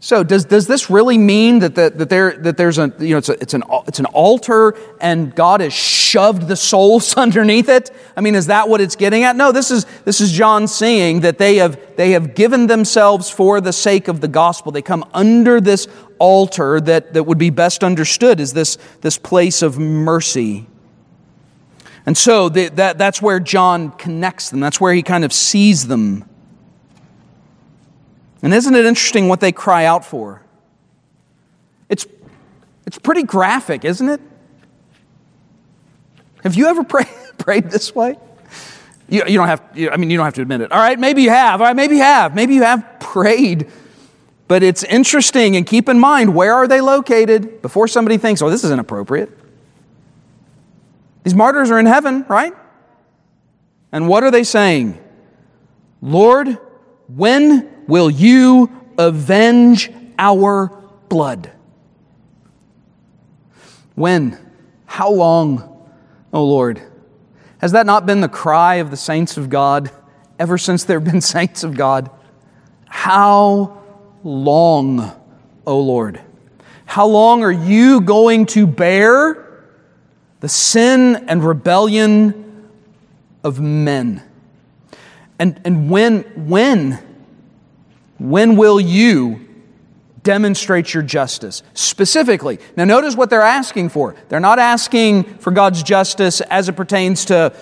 So 0.00 0.22
does, 0.22 0.44
does 0.44 0.68
this 0.68 0.90
really 0.90 1.18
mean 1.18 1.58
that, 1.58 1.74
the, 1.74 1.90
that, 1.90 2.08
there, 2.08 2.36
that 2.38 2.56
there's 2.56 2.78
a, 2.78 2.94
you 3.00 3.10
know, 3.10 3.18
it's, 3.18 3.28
a, 3.28 3.42
it's, 3.42 3.54
an, 3.54 3.64
it's 3.88 3.98
an 3.98 4.06
altar 4.06 4.76
and 5.00 5.34
God 5.34 5.60
has 5.60 5.72
shoved 5.72 6.46
the 6.46 6.54
souls 6.54 7.14
underneath 7.16 7.68
it? 7.68 7.90
I 8.16 8.20
mean, 8.20 8.36
is 8.36 8.46
that 8.46 8.68
what 8.68 8.80
it's 8.80 8.94
getting 8.94 9.24
at? 9.24 9.34
No, 9.34 9.50
this 9.50 9.72
is, 9.72 9.86
this 10.04 10.20
is 10.20 10.30
John 10.30 10.68
saying 10.68 11.20
that 11.20 11.38
they 11.38 11.56
have, 11.56 11.96
they 11.96 12.12
have 12.12 12.36
given 12.36 12.68
themselves 12.68 13.28
for 13.28 13.60
the 13.60 13.72
sake 13.72 14.06
of 14.06 14.20
the 14.20 14.28
gospel. 14.28 14.70
They 14.70 14.82
come 14.82 15.04
under 15.12 15.60
this 15.60 15.88
altar 16.20 16.80
that, 16.80 17.14
that 17.14 17.24
would 17.24 17.38
be 17.38 17.50
best 17.50 17.82
understood 17.82 18.38
as 18.38 18.52
this, 18.52 18.78
this 19.00 19.18
place 19.18 19.62
of 19.62 19.80
mercy. 19.80 20.68
And 22.06 22.16
so 22.16 22.48
the, 22.48 22.68
that, 22.68 22.98
that's 22.98 23.20
where 23.20 23.40
John 23.40 23.90
connects 23.90 24.50
them. 24.50 24.60
That's 24.60 24.80
where 24.80 24.94
he 24.94 25.02
kind 25.02 25.24
of 25.24 25.32
sees 25.32 25.88
them. 25.88 26.27
And 28.42 28.54
isn't 28.54 28.74
it 28.74 28.84
interesting 28.84 29.28
what 29.28 29.40
they 29.40 29.52
cry 29.52 29.84
out 29.84 30.04
for? 30.04 30.42
It's, 31.88 32.06
it's 32.86 32.98
pretty 32.98 33.22
graphic, 33.22 33.84
isn't 33.84 34.08
it? 34.08 34.20
Have 36.42 36.54
you 36.54 36.66
ever 36.66 36.84
pray, 36.84 37.06
prayed 37.38 37.70
this 37.70 37.94
way? 37.94 38.18
You, 39.08 39.24
you 39.26 39.38
don't 39.38 39.48
have, 39.48 39.62
you, 39.74 39.90
I 39.90 39.96
mean, 39.96 40.10
you 40.10 40.18
don't 40.18 40.26
have 40.26 40.34
to 40.34 40.42
admit 40.42 40.60
it. 40.60 40.70
All 40.70 40.78
right, 40.78 40.98
maybe 40.98 41.22
you 41.22 41.30
have. 41.30 41.60
All 41.60 41.66
right, 41.66 41.76
maybe 41.76 41.96
you 41.96 42.02
have. 42.02 42.34
Maybe 42.34 42.54
you 42.54 42.62
have 42.62 43.00
prayed. 43.00 43.70
But 44.48 44.62
it's 44.62 44.84
interesting, 44.84 45.56
and 45.56 45.66
keep 45.66 45.88
in 45.88 45.98
mind 45.98 46.34
where 46.34 46.54
are 46.54 46.68
they 46.68 46.80
located 46.80 47.62
before 47.62 47.88
somebody 47.88 48.18
thinks, 48.18 48.42
oh, 48.42 48.50
this 48.50 48.64
is 48.64 48.70
inappropriate. 48.70 49.30
These 51.24 51.34
martyrs 51.34 51.70
are 51.70 51.78
in 51.78 51.86
heaven, 51.86 52.24
right? 52.28 52.54
And 53.92 54.08
what 54.08 54.24
are 54.24 54.30
they 54.30 54.44
saying? 54.44 55.02
Lord, 56.00 56.58
when 57.08 57.68
will 57.88 58.08
you 58.08 58.70
avenge 58.96 59.90
our 60.18 60.68
blood? 61.08 61.50
When? 63.96 64.38
How 64.86 65.10
long, 65.10 65.60
O 66.32 66.38
oh 66.38 66.44
Lord? 66.44 66.80
Has 67.60 67.72
that 67.72 67.86
not 67.86 68.06
been 68.06 68.20
the 68.20 68.28
cry 68.28 68.76
of 68.76 68.92
the 68.92 68.96
saints 68.96 69.36
of 69.36 69.50
God 69.50 69.90
ever 70.38 70.56
since 70.56 70.84
there 70.84 71.00
have 71.00 71.10
been 71.10 71.20
saints 71.38 71.64
of 71.64 71.76
God? 71.76 72.10
How 72.86 73.82
long, 74.22 75.00
O 75.00 75.16
oh 75.66 75.80
Lord? 75.80 76.20
How 76.84 77.06
long 77.06 77.42
are 77.42 77.52
you 77.52 78.00
going 78.00 78.46
to 78.46 78.66
bear 78.66 79.64
the 80.40 80.48
sin 80.48 81.16
and 81.28 81.44
rebellion 81.44 82.68
of 83.44 83.60
men? 83.60 84.22
And, 85.38 85.60
and 85.64 85.90
when, 85.90 86.22
when 86.48 86.98
when 88.18 88.56
will 88.56 88.80
you 88.80 89.46
demonstrate 90.22 90.92
your 90.92 91.02
justice? 91.02 91.62
Specifically, 91.74 92.58
now 92.76 92.84
notice 92.84 93.16
what 93.16 93.30
they're 93.30 93.42
asking 93.42 93.88
for. 93.88 94.14
They're 94.28 94.40
not 94.40 94.58
asking 94.58 95.24
for 95.38 95.50
God's 95.50 95.82
justice 95.82 96.40
as 96.40 96.68
it 96.68 96.76
pertains 96.76 97.26
to 97.26 97.52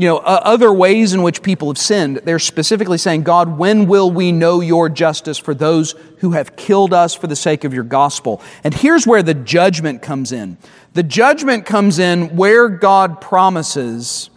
you 0.00 0.06
know, 0.06 0.16
other 0.16 0.72
ways 0.72 1.12
in 1.12 1.22
which 1.22 1.42
people 1.42 1.68
have 1.68 1.76
sinned. 1.76 2.22
They're 2.24 2.38
specifically 2.38 2.96
saying, 2.96 3.22
God, 3.22 3.58
when 3.58 3.86
will 3.86 4.10
we 4.10 4.32
know 4.32 4.62
your 4.62 4.88
justice 4.88 5.36
for 5.36 5.52
those 5.52 5.94
who 6.18 6.30
have 6.30 6.56
killed 6.56 6.94
us 6.94 7.14
for 7.14 7.26
the 7.26 7.36
sake 7.36 7.64
of 7.64 7.74
your 7.74 7.84
gospel? 7.84 8.40
And 8.64 8.72
here's 8.72 9.06
where 9.06 9.22
the 9.22 9.34
judgment 9.34 10.00
comes 10.00 10.32
in. 10.32 10.56
The 10.94 11.02
judgment 11.02 11.66
comes 11.66 11.98
in 11.98 12.34
where 12.34 12.70
God 12.70 13.20
promises 13.20 14.30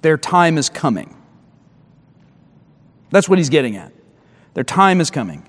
their 0.00 0.16
time 0.16 0.56
is 0.56 0.70
coming. 0.70 1.13
That's 3.14 3.28
what 3.28 3.38
he's 3.38 3.48
getting 3.48 3.76
at. 3.76 3.92
Their 4.54 4.64
time 4.64 5.00
is 5.00 5.08
coming. 5.08 5.46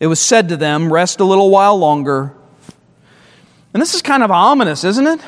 It 0.00 0.08
was 0.08 0.18
said 0.18 0.48
to 0.48 0.56
them, 0.56 0.92
Rest 0.92 1.20
a 1.20 1.24
little 1.24 1.48
while 1.48 1.78
longer. 1.78 2.34
And 3.72 3.80
this 3.80 3.94
is 3.94 4.02
kind 4.02 4.20
of 4.20 4.32
ominous, 4.32 4.82
isn't 4.82 5.06
it? 5.06 5.20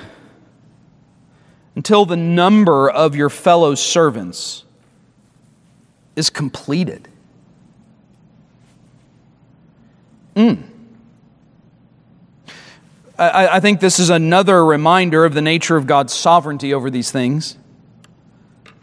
Until 1.77 2.07
the 2.07 2.17
number 2.17 2.91
of 2.91 3.15
your 3.15 3.31
fellow 3.31 3.77
servants 3.77 4.65
is 6.17 6.29
completed. 6.29 7.07
Mm. 10.35 10.61
I, 13.17 13.47
I, 13.47 13.61
think 13.61 13.79
this 13.79 14.01
is 14.01 14.11
another 14.11 14.65
reminder 14.65 15.25
of 15.25 15.35
the 15.35 15.41
nature 15.41 15.77
of 15.77 15.87
God's 15.87 16.13
sovereignty 16.13 16.75
over 16.75 16.91
these 16.91 17.13
things. 17.13 17.57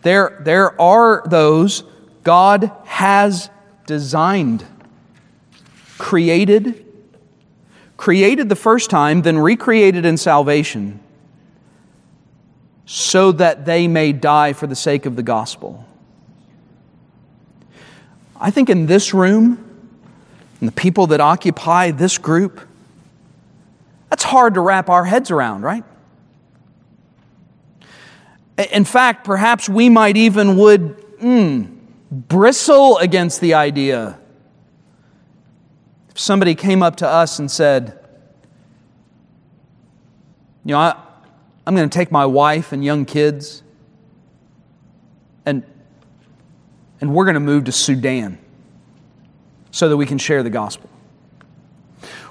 There, 0.03 0.41
there 0.45 0.81
are 0.81 1.21
those 1.27 1.83
God 2.23 2.71
has 2.85 3.49
designed, 3.85 4.65
created, 5.97 6.85
created 7.97 8.49
the 8.49 8.55
first 8.55 8.89
time, 8.89 9.21
then 9.21 9.37
recreated 9.37 10.05
in 10.05 10.17
salvation, 10.17 10.99
so 12.85 13.31
that 13.31 13.65
they 13.65 13.87
may 13.87 14.11
die 14.11 14.53
for 14.53 14.67
the 14.67 14.75
sake 14.75 15.05
of 15.05 15.15
the 15.15 15.23
gospel. 15.23 15.85
I 18.39 18.51
think 18.51 18.69
in 18.69 18.87
this 18.87 19.13
room, 19.13 19.63
and 20.59 20.67
the 20.67 20.73
people 20.73 21.07
that 21.07 21.21
occupy 21.21 21.91
this 21.91 22.17
group, 22.17 22.61
that's 24.09 24.23
hard 24.23 24.55
to 24.55 24.61
wrap 24.61 24.89
our 24.89 25.05
heads 25.05 25.31
around, 25.31 25.61
right? 25.61 25.83
In 28.71 28.83
fact, 28.83 29.23
perhaps 29.23 29.69
we 29.69 29.89
might 29.89 30.17
even 30.17 30.57
would, 30.57 30.97
mm, 31.17 31.70
bristle 32.11 32.97
against 32.97 33.39
the 33.39 33.53
idea. 33.53 34.19
If 36.09 36.19
somebody 36.19 36.55
came 36.55 36.83
up 36.83 36.97
to 36.97 37.07
us 37.07 37.39
and 37.39 37.49
said, 37.49 37.97
You 40.65 40.73
know, 40.73 40.79
I, 40.79 41.01
I'm 41.65 41.75
going 41.75 41.89
to 41.89 41.97
take 41.97 42.11
my 42.11 42.25
wife 42.25 42.73
and 42.73 42.83
young 42.83 43.05
kids 43.05 43.63
and, 45.45 45.63
and 46.99 47.15
we're 47.15 47.25
going 47.25 47.35
to 47.35 47.39
move 47.39 47.63
to 47.63 47.71
Sudan 47.71 48.37
so 49.71 49.89
that 49.89 49.97
we 49.97 50.05
can 50.05 50.17
share 50.17 50.43
the 50.43 50.49
gospel. 50.49 50.89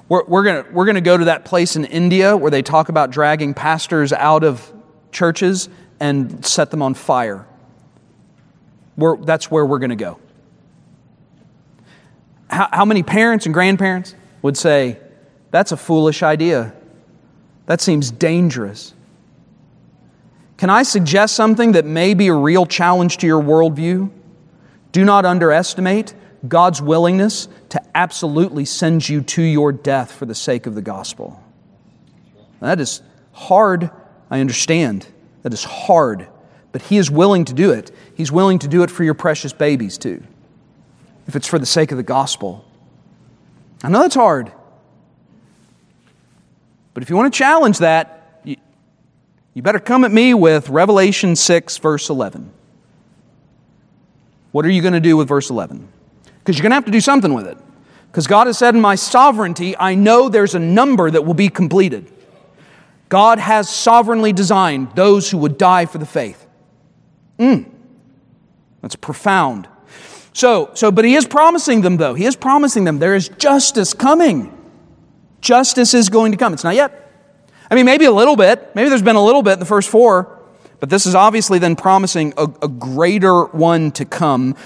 We're, 0.09 0.25
we're 0.25 0.43
going 0.43 0.73
we're 0.73 0.85
going 0.85 0.97
to 0.97 1.01
go 1.01 1.17
to 1.17 1.25
that 1.27 1.45
place 1.45 1.77
in 1.77 1.85
India 1.87 2.37
where 2.37 2.51
they 2.51 2.63
talk 2.63 2.89
about 2.89 3.11
dragging 3.11 3.55
pastors 3.55 4.13
out 4.13 4.45
of 4.45 4.73
churches 5.13 5.69
and 6.01 6.45
set 6.45 6.71
them 6.71 6.83
on 6.83 6.95
fire 6.95 7.47
We're, 8.97 9.17
that's 9.17 9.51
where 9.51 9.65
we're 9.65 9.79
going 9.79 9.91
to 9.91 9.97
go. 9.97 10.19
How, 12.49 12.69
how 12.73 12.85
many 12.85 13.03
parents 13.03 13.47
and 13.47 13.55
grandparents 13.55 14.15
would 14.43 14.57
say, 14.57 14.99
That's 15.51 15.73
a 15.73 15.77
foolish 15.77 16.23
idea? 16.23 16.75
That 17.67 17.81
seems 17.81 18.11
dangerous. 18.11 18.95
Can 20.57 20.69
I 20.69 20.83
suggest 20.83 21.37
something 21.37 21.73
that 21.73 21.87
may 21.87 22.15
be 22.15 22.29
a 22.29 22.35
real 22.35 22.67
challenge 22.67 23.19
to 23.19 23.27
your 23.27 23.43
worldview? 23.43 24.11
Do 24.93 25.05
not 25.05 25.25
underestimate 25.25 26.15
God's 26.47 26.83
willingness 26.83 27.49
to 27.71 27.81
absolutely 27.95 28.65
send 28.65 29.09
you 29.09 29.23
to 29.23 29.43
your 29.43 29.73
death 29.73 30.13
for 30.13 30.27
the 30.27 30.35
sake 30.35 30.67
of 30.67 30.75
the 30.75 30.83
gospel. 30.83 31.43
That 32.61 32.81
is 32.81 33.03
hard, 33.33 33.91
I 34.31 34.41
understand. 34.41 35.07
That 35.43 35.53
is 35.53 35.65
hard, 35.65 36.27
but 36.73 36.83
He 36.83 36.99
is 36.99 37.11
willing 37.11 37.45
to 37.47 37.55
do 37.55 37.73
it. 37.73 37.91
He's 38.21 38.31
willing 38.31 38.59
to 38.59 38.69
do 38.69 38.83
it 38.83 38.91
for 38.91 39.03
your 39.03 39.15
precious 39.15 39.55
babies, 39.55 39.97
too, 39.97 40.23
if 41.27 41.37
it's 41.37 41.47
for 41.47 41.59
the 41.59 41.65
sake 41.65 41.91
of 41.91 41.97
the 41.97 42.03
gospel. 42.03 42.63
I 43.83 43.89
know 43.89 44.03
that's 44.03 44.15
hard, 44.15 44.53
but 46.93 47.03
if 47.03 47.09
you 47.09 47.17
want 47.17 47.33
to 47.33 47.39
challenge 47.39 47.79
that, 47.79 48.43
you, 48.45 48.57
you 49.55 49.63
better 49.63 49.79
come 49.79 50.05
at 50.05 50.13
me 50.13 50.35
with 50.35 50.69
Revelation 50.69 51.35
6, 51.35 51.79
verse 51.79 52.11
11. 52.11 52.53
What 54.53 54.67
are 54.67 54.71
you 54.71 54.83
going 54.83 54.93
to 54.93 55.01
do 55.01 55.17
with 55.17 55.27
verse 55.27 55.49
11? 55.49 55.89
Because 56.41 56.59
you're 56.59 56.63
going 56.65 56.73
to 56.73 56.75
have 56.75 56.85
to 56.85 56.91
do 56.91 57.01
something 57.01 57.33
with 57.33 57.47
it. 57.47 57.57
Because 58.11 58.27
God 58.27 58.49
has 58.49 58.59
said, 58.59 58.75
In 58.75 58.83
my 58.83 58.97
sovereignty, 58.97 59.75
I 59.79 59.95
know 59.95 60.29
there's 60.29 60.55
a 60.55 60.59
number 60.59 61.11
that 61.11 61.25
will 61.25 61.33
be 61.33 61.49
completed. 61.49 62.13
God 63.09 63.39
has 63.39 63.71
sovereignly 63.71 64.35
designed 64.35 64.95
those 64.95 65.31
who 65.31 65.39
would 65.39 65.57
die 65.57 65.87
for 65.87 65.97
the 65.97 66.05
faith. 66.05 66.47
Mm. 67.39 67.80
That's 68.83 68.97
profound. 68.97 69.69
So, 70.33 70.71
so, 70.75 70.91
but 70.91 71.05
he 71.05 71.15
is 71.15 71.27
promising 71.27 71.81
them, 71.81 71.97
though. 71.97 72.15
He 72.15 72.25
is 72.25 72.37
promising 72.37 72.85
them 72.85 72.99
there 72.99 73.15
is 73.15 73.29
justice 73.29 73.93
coming. 73.95 74.57
Justice 75.41 75.95
is 75.95 76.09
going 76.09 76.33
to 76.33 76.39
come. 76.39 76.53
It's 76.53 76.65
not 76.65 76.75
yet. 76.75 76.97
I 77.71 77.75
mean, 77.75 77.87
maybe 77.87 78.05
a 78.05 78.13
little 78.13 78.37
bit. 78.37 78.75
Maybe 78.75 78.89
there's 78.89 79.03
been 79.03 79.17
a 79.17 79.25
little 79.25 79.43
bit 79.43 79.55
in 79.55 79.59
the 79.61 79.67
first 79.67 79.89
four, 79.89 80.39
but 80.81 80.91
this 80.91 81.07
is 81.07 81.15
obviously 81.15 81.59
then 81.59 81.77
promising 81.77 82.35
a, 82.37 82.45
a 82.63 82.69
greater 82.69 83.45
one 83.45 83.91
to 83.93 84.05
come. 84.05 84.57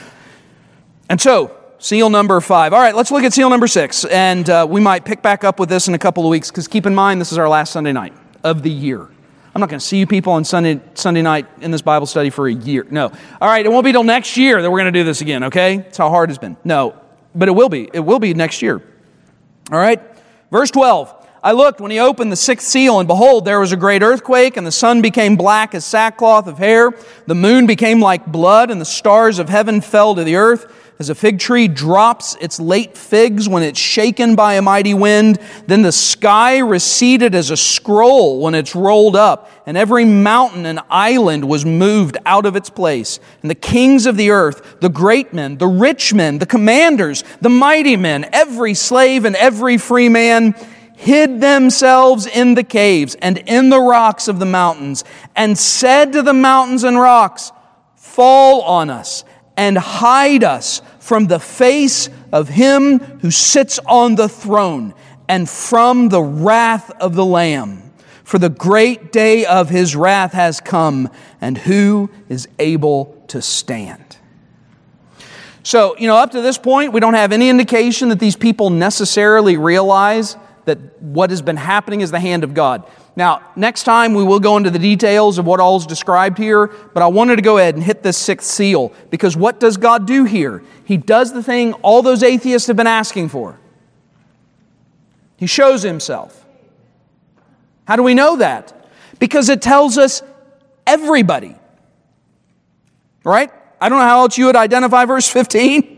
And 1.09 1.21
so, 1.21 1.57
seal 1.79 2.09
number 2.09 2.41
five. 2.41 2.73
All 2.73 2.81
right, 2.81 2.95
let's 2.95 3.11
look 3.11 3.25
at 3.25 3.33
seal 3.33 3.51
number 3.51 3.67
six. 3.67 4.05
And 4.07 4.49
uh, 4.49 4.67
we 4.69 4.81
might 4.81 5.05
pick 5.05 5.23
back 5.23 5.45
up 5.45 5.61
with 5.61 5.69
this 5.69 5.87
in 5.87 5.95
a 5.95 5.99
couple 5.99 6.25
of 6.25 6.31
weeks 6.31 6.51
because 6.51 6.67
keep 6.67 6.87
in 6.87 6.95
mind, 6.95 7.21
this 7.21 7.31
is 7.31 7.39
our 7.39 7.49
last 7.49 7.73
Sunday 7.73 7.93
night 7.93 8.15
of 8.43 8.63
the 8.63 8.71
year. 8.71 9.09
I'm 9.55 9.61
not 9.61 9.71
going 9.71 9.79
to 9.79 9.87
see 9.87 9.99
you 9.99 10.07
people 10.07 10.33
on 10.33 10.45
Sunday, 10.45 10.81
Sunday 10.95 11.23
night 11.23 11.47
in 11.61 11.71
this 11.71 11.83
Bible 11.83 12.07
study 12.07 12.29
for 12.29 12.49
a 12.49 12.53
year. 12.53 12.85
No. 12.91 13.13
All 13.41 13.49
right, 13.49 13.65
it 13.65 13.69
won't 13.69 13.85
be 13.85 13.93
till 13.93 14.03
next 14.03 14.37
year 14.37 14.61
that 14.61 14.69
we're 14.69 14.81
going 14.81 14.93
to 14.93 14.99
do 14.99 15.05
this 15.05 15.21
again, 15.21 15.45
okay? 15.45 15.77
That's 15.77 15.99
how 15.99 16.11
hard 16.11 16.31
it's 16.31 16.41
been. 16.41 16.57
No, 16.65 17.01
but 17.37 17.49
it 17.49 17.53
will 17.53 17.69
be. 17.69 17.89
It 17.93 18.01
will 18.01 18.19
be 18.19 18.35
next 18.35 18.63
year. 18.63 18.83
All 19.71 19.79
right? 19.79 20.03
Verse 20.51 20.73
12. 20.73 21.15
I 21.45 21.53
looked 21.53 21.81
when 21.81 21.93
he 21.93 22.01
opened 22.01 22.33
the 22.33 22.37
sixth 22.37 22.67
seal, 22.67 22.99
and 22.99 23.07
behold, 23.07 23.45
there 23.45 23.61
was 23.61 23.71
a 23.71 23.77
great 23.77 24.03
earthquake, 24.03 24.57
and 24.57 24.67
the 24.67 24.73
sun 24.73 25.03
became 25.03 25.37
black 25.37 25.75
as 25.75 25.85
sackcloth 25.85 26.49
of 26.49 26.59
hair. 26.59 26.91
The 27.27 27.35
moon 27.35 27.67
became 27.67 28.01
like 28.01 28.27
blood, 28.27 28.71
and 28.71 28.81
the 28.81 28.87
stars 28.87 29.39
of 29.39 29.51
heaven 29.51 29.83
fell 29.83 30.15
to 30.17 30.25
the 30.25 30.37
earth 30.37 30.84
as 30.99 31.11
a 31.11 31.15
fig 31.15 31.41
tree 31.41 31.67
drops 31.67 32.37
its 32.41 32.61
late 32.61 32.97
figs 32.97 33.49
when 33.49 33.65
it's 33.65 33.81
shaken 33.81 34.37
by 34.37 34.55
a 34.55 34.63
mighty 34.63 34.95
wind, 34.95 35.41
then 35.67 35.83
the 35.83 35.91
sky 35.91 36.59
receded 36.59 37.35
as 37.35 37.51
a 37.51 37.57
scroll 37.57 38.41
when 38.41 38.55
it's 38.55 38.77
rolled 38.77 39.17
up, 39.17 39.51
and 39.67 39.77
every 39.77 40.05
mountain 40.05 40.67
and 40.67 40.79
island 40.89 41.49
was 41.49 41.67
moved 41.67 42.17
out 42.25 42.47
of 42.47 42.55
its 42.55 42.71
place. 42.71 43.19
And 43.43 43.51
the 43.51 43.57
kings 43.57 44.07
of 44.07 44.17
the 44.17 44.31
earth, 44.31 44.77
the 44.81 44.89
great 44.89 45.33
men, 45.33 45.59
the 45.59 45.67
rich 45.67 46.15
men, 46.15 46.39
the 46.39 46.47
commanders, 46.47 47.25
the 47.41 47.51
mighty 47.51 47.97
men, 47.97 48.29
every 48.33 48.75
slave 48.75 49.25
and 49.25 49.35
every 49.35 49.79
free 49.79 50.09
man, 50.09 50.55
hid 50.97 51.41
themselves 51.41 52.25
in 52.25 52.55
the 52.55 52.63
caves 52.63 53.17
and 53.17 53.39
in 53.39 53.69
the 53.69 53.81
rocks 53.81 54.29
of 54.29 54.39
the 54.39 54.47
mountains, 54.47 55.03
and 55.35 55.59
said 55.59 56.13
to 56.13 56.23
the 56.23 56.33
mountains 56.33 56.85
and 56.85 56.97
rocks, 56.97 57.51
Fall 57.97 58.63
on 58.63 58.91
us 58.91 59.25
and 59.57 59.79
hide 59.79 60.45
us 60.45 60.83
from 60.99 61.27
the 61.27 61.39
face 61.39 62.09
of 62.33 62.49
him 62.49 62.99
who 62.99 63.31
sits 63.31 63.79
on 63.87 64.15
the 64.15 64.29
throne 64.29 64.95
and 65.29 65.49
from 65.49 66.09
the 66.09 66.23
wrath 66.23 66.91
of 67.01 67.15
the 67.15 67.25
Lamb. 67.25 67.83
For 68.25 68.39
the 68.39 68.49
great 68.49 69.13
day 69.13 69.45
of 69.45 69.69
his 69.69 69.95
wrath 69.95 70.33
has 70.33 70.61
come, 70.61 71.11
and 71.41 71.59
who 71.59 72.11
is 72.29 72.49
able 72.59 73.23
to 73.29 73.43
stand? 73.43 74.17
So, 75.63 75.97
you 75.99 76.07
know, 76.07 76.17
up 76.17 76.31
to 76.33 76.41
this 76.41 76.59
point, 76.59 76.93
we 76.93 77.01
don't 77.01 77.15
have 77.15 77.33
any 77.33 77.49
indication 77.49 78.09
that 78.09 78.21
these 78.21 78.37
people 78.37 78.71
necessarily 78.71 79.57
realize 79.57 80.37
that 80.65 80.79
what 81.03 81.31
has 81.31 81.43
been 81.43 81.57
happening 81.57 82.01
is 82.01 82.11
the 82.11 82.21
hand 82.21 82.45
of 82.45 82.55
God. 82.55 82.85
Now, 83.17 83.43
next 83.55 83.85
time 83.85 84.15
we 84.15 84.25
will 84.25 84.41
go 84.41 84.57
into 84.57 84.71
the 84.71 84.79
details 84.79 85.39
of 85.39 85.47
what 85.47 85.61
all 85.61 85.77
is 85.77 85.87
described 85.87 86.37
here, 86.37 86.67
but 86.67 87.03
I 87.03 87.07
wanted 87.07 87.37
to 87.37 87.43
go 87.43 87.59
ahead 87.59 87.77
and 87.77 87.85
hit 87.85 88.03
this 88.03 88.17
sixth 88.17 88.51
seal 88.51 88.93
because 89.11 89.37
what 89.37 89.61
does 89.61 89.77
God 89.77 90.07
do 90.07 90.25
here? 90.25 90.65
He 90.85 90.97
does 90.97 91.33
the 91.33 91.43
thing 91.43 91.75
all 91.75 92.03
those 92.03 92.25
atheists 92.25 92.67
have 92.67 92.77
been 92.77 92.89
asking 92.89 93.29
for. 93.29 93.59
He 95.37 95.47
shows 95.47 95.83
himself. 95.83 96.45
How 97.87 97.97
do 97.97 98.03
we 98.03 98.15
know 98.15 98.37
that? 98.37 98.89
Because 99.21 99.49
it 99.49 99.63
tells 99.63 99.97
us 99.97 100.23
everybody. 100.87 101.55
Right? 103.23 103.51
I 103.81 103.89
don't 103.89 103.99
know 103.99 104.05
how 104.05 104.21
else 104.21 104.37
you 104.39 104.47
would 104.47 104.57
identify 104.57 105.05
verse 105.05 105.29
15. 105.29 105.93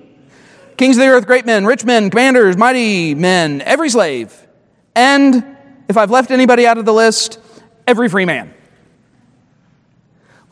Kings 0.76 0.96
of 0.98 1.00
the 1.00 1.08
earth, 1.08 1.26
great 1.26 1.46
men, 1.46 1.64
rich 1.64 1.84
men, 1.84 2.10
commanders, 2.10 2.56
mighty 2.56 3.14
men, 3.14 3.62
every 3.62 3.88
slave. 3.88 4.46
And 4.94 5.55
if 5.88 5.96
I've 5.96 6.10
left 6.10 6.30
anybody 6.30 6.66
out 6.66 6.78
of 6.78 6.84
the 6.84 6.92
list, 6.92 7.38
every 7.86 8.08
free 8.08 8.24
man. 8.24 8.52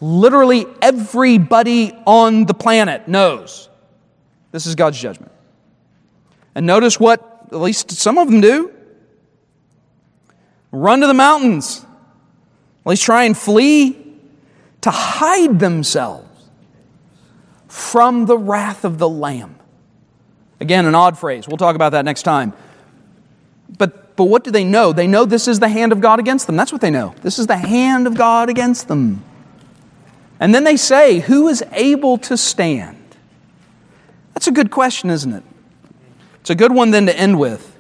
Literally 0.01 0.67
everybody 0.83 1.93
on 2.07 2.47
the 2.47 2.55
planet 2.55 3.09
knows 3.09 3.69
this 4.53 4.67
is 4.67 4.75
God's 4.75 5.01
judgment. 5.01 5.33
And 6.55 6.67
notice 6.67 7.01
what 7.01 7.49
at 7.51 7.59
least 7.59 7.91
some 7.91 8.19
of 8.19 8.31
them 8.31 8.41
do 8.41 8.73
run 10.71 11.01
to 11.01 11.07
the 11.07 11.15
mountains, 11.15 11.85
at 12.85 12.91
least 12.91 13.05
try 13.05 13.25
and 13.25 13.37
flee 13.37 13.97
to 14.81 14.91
hide 14.91 15.59
themselves 15.59 16.29
from 17.69 18.27
the 18.27 18.37
wrath 18.37 18.85
of 18.85 18.99
the 18.99 19.09
Lamb. 19.09 19.57
Again, 20.61 20.87
an 20.87 20.95
odd 20.95 21.19
phrase. 21.19 21.49
We'll 21.49 21.57
talk 21.57 21.77
about 21.77 21.91
that 21.91 22.05
next 22.05 22.23
time. 22.23 22.53
But 23.79 24.04
but 24.17 24.25
what 24.25 24.45
do 24.45 24.51
they 24.51 24.65
know? 24.65 24.93
They 24.93 25.07
know 25.07 25.25
this 25.25 25.49
is 25.49 25.61
the 25.61 25.69
hand 25.69 25.93
of 25.93 26.01
God 26.01 26.21
against 26.21 26.47
them. 26.47 26.57
That's 26.57 26.73
what 26.73 26.81
they 26.81 26.91
know. 26.91 27.15
This 27.23 27.39
is 27.39 27.47
the 27.47 27.57
hand 27.57 28.07
of 28.07 28.17
God 28.17 28.49
against 28.49 28.89
them. 28.89 29.25
And 30.39 30.55
then 30.55 30.65
they 30.65 30.77
say, 30.77 31.21
Who 31.21 31.49
is 31.49 31.65
able 31.73 32.19
to 32.19 32.37
stand? 32.37 32.97
That's 34.35 34.47
a 34.47 34.53
good 34.53 34.71
question, 34.71 35.11
isn't 35.11 35.33
it? 35.33 35.43
It's 36.41 36.51
a 36.51 36.55
good 36.55 36.73
one 36.73 36.91
then 36.91 37.07
to 37.07 37.19
end 37.19 37.39
with. 37.39 37.77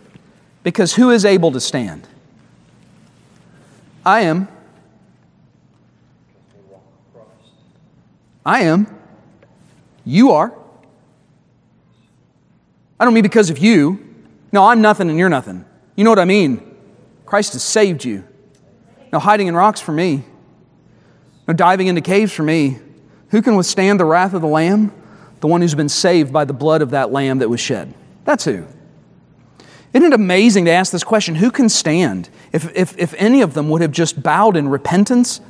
Because 0.62 0.94
who 0.94 1.10
is 1.10 1.24
able 1.24 1.52
to 1.52 1.60
stand? 1.60 2.08
I 4.04 4.22
am. 4.22 4.48
I 8.46 8.60
am. 8.60 8.86
You 10.04 10.32
are. 10.32 10.52
I 12.98 13.04
don't 13.04 13.14
mean 13.14 13.22
because 13.22 13.50
of 13.50 13.58
you. 13.58 13.98
No, 14.52 14.66
I'm 14.66 14.80
nothing 14.80 15.10
and 15.10 15.18
you're 15.18 15.28
nothing. 15.28 15.64
You 15.96 16.04
know 16.04 16.10
what 16.10 16.18
I 16.18 16.24
mean? 16.24 16.74
Christ 17.26 17.52
has 17.52 17.62
saved 17.62 18.04
you. 18.04 18.24
No 19.12 19.18
hiding 19.18 19.46
in 19.46 19.54
rocks 19.54 19.80
for 19.80 19.92
me. 19.92 20.24
No 21.46 21.54
diving 21.54 21.86
into 21.86 22.00
caves 22.00 22.32
for 22.32 22.42
me. 22.42 22.78
Who 23.28 23.42
can 23.42 23.56
withstand 23.56 24.00
the 24.00 24.04
wrath 24.04 24.34
of 24.34 24.42
the 24.42 24.48
Lamb? 24.48 24.92
The 25.40 25.46
one 25.46 25.60
who's 25.60 25.74
been 25.74 25.88
saved 25.88 26.32
by 26.32 26.44
the 26.44 26.52
blood 26.52 26.82
of 26.82 26.90
that 26.90 27.12
Lamb 27.12 27.38
that 27.38 27.50
was 27.50 27.60
shed. 27.60 27.94
That's 28.24 28.44
who. 28.44 28.66
Isn't 29.92 30.12
it 30.12 30.14
amazing 30.14 30.64
to 30.64 30.72
ask 30.72 30.90
this 30.90 31.04
question? 31.04 31.36
Who 31.36 31.50
can 31.50 31.68
stand? 31.68 32.28
If, 32.52 32.74
if, 32.74 32.98
if 32.98 33.14
any 33.14 33.42
of 33.42 33.54
them 33.54 33.68
would 33.68 33.80
have 33.80 33.92
just 33.92 34.20
bowed 34.20 34.56
in 34.56 34.68
repentance 34.68 35.40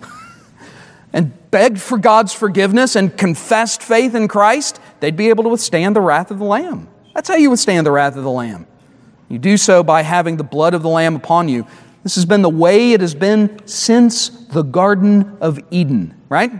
and 1.12 1.32
begged 1.50 1.80
for 1.80 1.96
God's 1.96 2.34
forgiveness 2.34 2.96
and 2.96 3.16
confessed 3.16 3.82
faith 3.82 4.14
in 4.14 4.28
Christ, 4.28 4.80
they'd 5.00 5.16
be 5.16 5.30
able 5.30 5.44
to 5.44 5.50
withstand 5.50 5.96
the 5.96 6.02
wrath 6.02 6.30
of 6.30 6.38
the 6.38 6.44
Lamb. 6.44 6.88
That's 7.14 7.28
how 7.28 7.36
you 7.36 7.50
withstand 7.50 7.86
the 7.86 7.92
wrath 7.92 8.16
of 8.16 8.24
the 8.24 8.30
Lamb. 8.30 8.66
You 9.28 9.38
do 9.38 9.56
so 9.56 9.82
by 9.82 10.02
having 10.02 10.36
the 10.36 10.44
blood 10.44 10.74
of 10.74 10.82
the 10.82 10.88
Lamb 10.88 11.16
upon 11.16 11.48
you. 11.48 11.66
This 12.02 12.16
has 12.16 12.26
been 12.26 12.42
the 12.42 12.50
way 12.50 12.92
it 12.92 13.00
has 13.00 13.14
been 13.14 13.66
since 13.66 14.28
the 14.28 14.62
Garden 14.62 15.38
of 15.40 15.58
Eden, 15.70 16.20
right? 16.28 16.52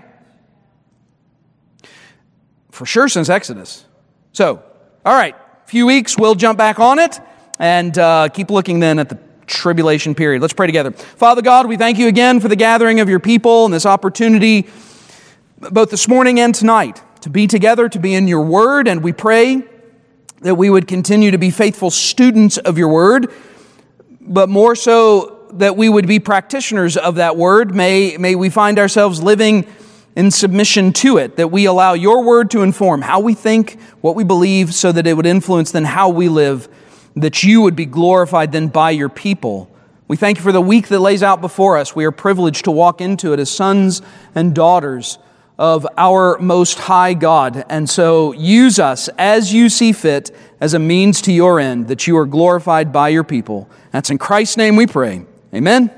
For 2.70 2.86
sure, 2.86 3.08
since 3.08 3.28
Exodus. 3.28 3.84
So, 4.32 4.62
all 5.04 5.14
right, 5.14 5.36
few 5.66 5.86
weeks, 5.86 6.18
we'll 6.18 6.34
jump 6.34 6.56
back 6.56 6.80
on 6.80 6.98
it 6.98 7.20
and 7.58 7.96
uh, 7.98 8.28
keep 8.30 8.50
looking 8.50 8.80
then 8.80 8.98
at 8.98 9.10
the 9.10 9.18
tribulation 9.46 10.14
period. 10.14 10.40
Let's 10.40 10.54
pray 10.54 10.66
together. 10.66 10.90
Father 10.90 11.42
God, 11.42 11.66
we 11.66 11.76
thank 11.76 11.98
you 11.98 12.08
again 12.08 12.40
for 12.40 12.48
the 12.48 12.56
gathering 12.56 13.00
of 13.00 13.08
your 13.08 13.20
people 13.20 13.66
and 13.66 13.74
this 13.74 13.84
opportunity, 13.84 14.66
both 15.58 15.90
this 15.90 16.08
morning 16.08 16.40
and 16.40 16.54
tonight 16.54 17.02
to 17.20 17.30
be 17.30 17.46
together, 17.46 17.88
to 17.88 17.98
be 17.98 18.14
in 18.14 18.28
your 18.28 18.42
word, 18.42 18.88
and 18.88 19.02
we 19.02 19.12
pray 19.12 19.62
that 20.40 20.56
we 20.56 20.70
would 20.70 20.86
continue 20.86 21.30
to 21.30 21.38
be 21.38 21.50
faithful 21.50 21.90
students 21.90 22.58
of 22.58 22.76
your 22.78 22.88
word, 22.88 23.32
but 24.20 24.48
more 24.48 24.76
so 24.76 25.48
that 25.54 25.76
we 25.76 25.88
would 25.88 26.06
be 26.06 26.18
practitioners 26.18 26.96
of 26.96 27.16
that 27.16 27.36
word. 27.36 27.74
May, 27.74 28.16
may 28.16 28.34
we 28.34 28.50
find 28.50 28.78
ourselves 28.78 29.22
living 29.22 29.66
in 30.16 30.30
submission 30.30 30.92
to 30.92 31.18
it, 31.18 31.36
that 31.36 31.48
we 31.48 31.64
allow 31.64 31.92
your 31.94 32.22
word 32.22 32.50
to 32.52 32.62
inform 32.62 33.02
how 33.02 33.20
we 33.20 33.34
think, 33.34 33.80
what 34.00 34.14
we 34.14 34.24
believe, 34.24 34.74
so 34.74 34.92
that 34.92 35.06
it 35.06 35.14
would 35.14 35.26
influence 35.26 35.72
then 35.72 35.84
how 35.84 36.08
we 36.08 36.28
live, 36.28 36.68
that 37.16 37.42
you 37.42 37.62
would 37.62 37.76
be 37.76 37.86
glorified 37.86 38.52
then 38.52 38.68
by 38.68 38.90
your 38.90 39.08
people. 39.08 39.70
We 40.06 40.16
thank 40.16 40.38
you 40.38 40.44
for 40.44 40.52
the 40.52 40.60
week 40.60 40.88
that 40.88 41.00
lays 41.00 41.22
out 41.22 41.40
before 41.40 41.78
us. 41.78 41.96
We 41.96 42.04
are 42.04 42.12
privileged 42.12 42.64
to 42.64 42.70
walk 42.70 43.00
into 43.00 43.32
it 43.32 43.40
as 43.40 43.50
sons 43.50 44.02
and 44.34 44.54
daughters 44.54 45.18
of 45.58 45.86
our 45.96 46.38
Most 46.38 46.78
High 46.78 47.14
God. 47.14 47.64
And 47.68 47.88
so 47.88 48.32
use 48.32 48.78
us 48.78 49.08
as 49.18 49.52
you 49.52 49.68
see 49.68 49.92
fit 49.92 50.30
as 50.60 50.74
a 50.74 50.78
means 50.78 51.20
to 51.22 51.32
your 51.32 51.60
end, 51.60 51.88
that 51.88 52.06
you 52.06 52.16
are 52.16 52.26
glorified 52.26 52.92
by 52.92 53.10
your 53.10 53.24
people. 53.24 53.68
That's 53.90 54.10
in 54.10 54.18
Christ's 54.18 54.56
name 54.56 54.76
we 54.76 54.86
pray. 54.86 55.24
Amen. 55.54 55.90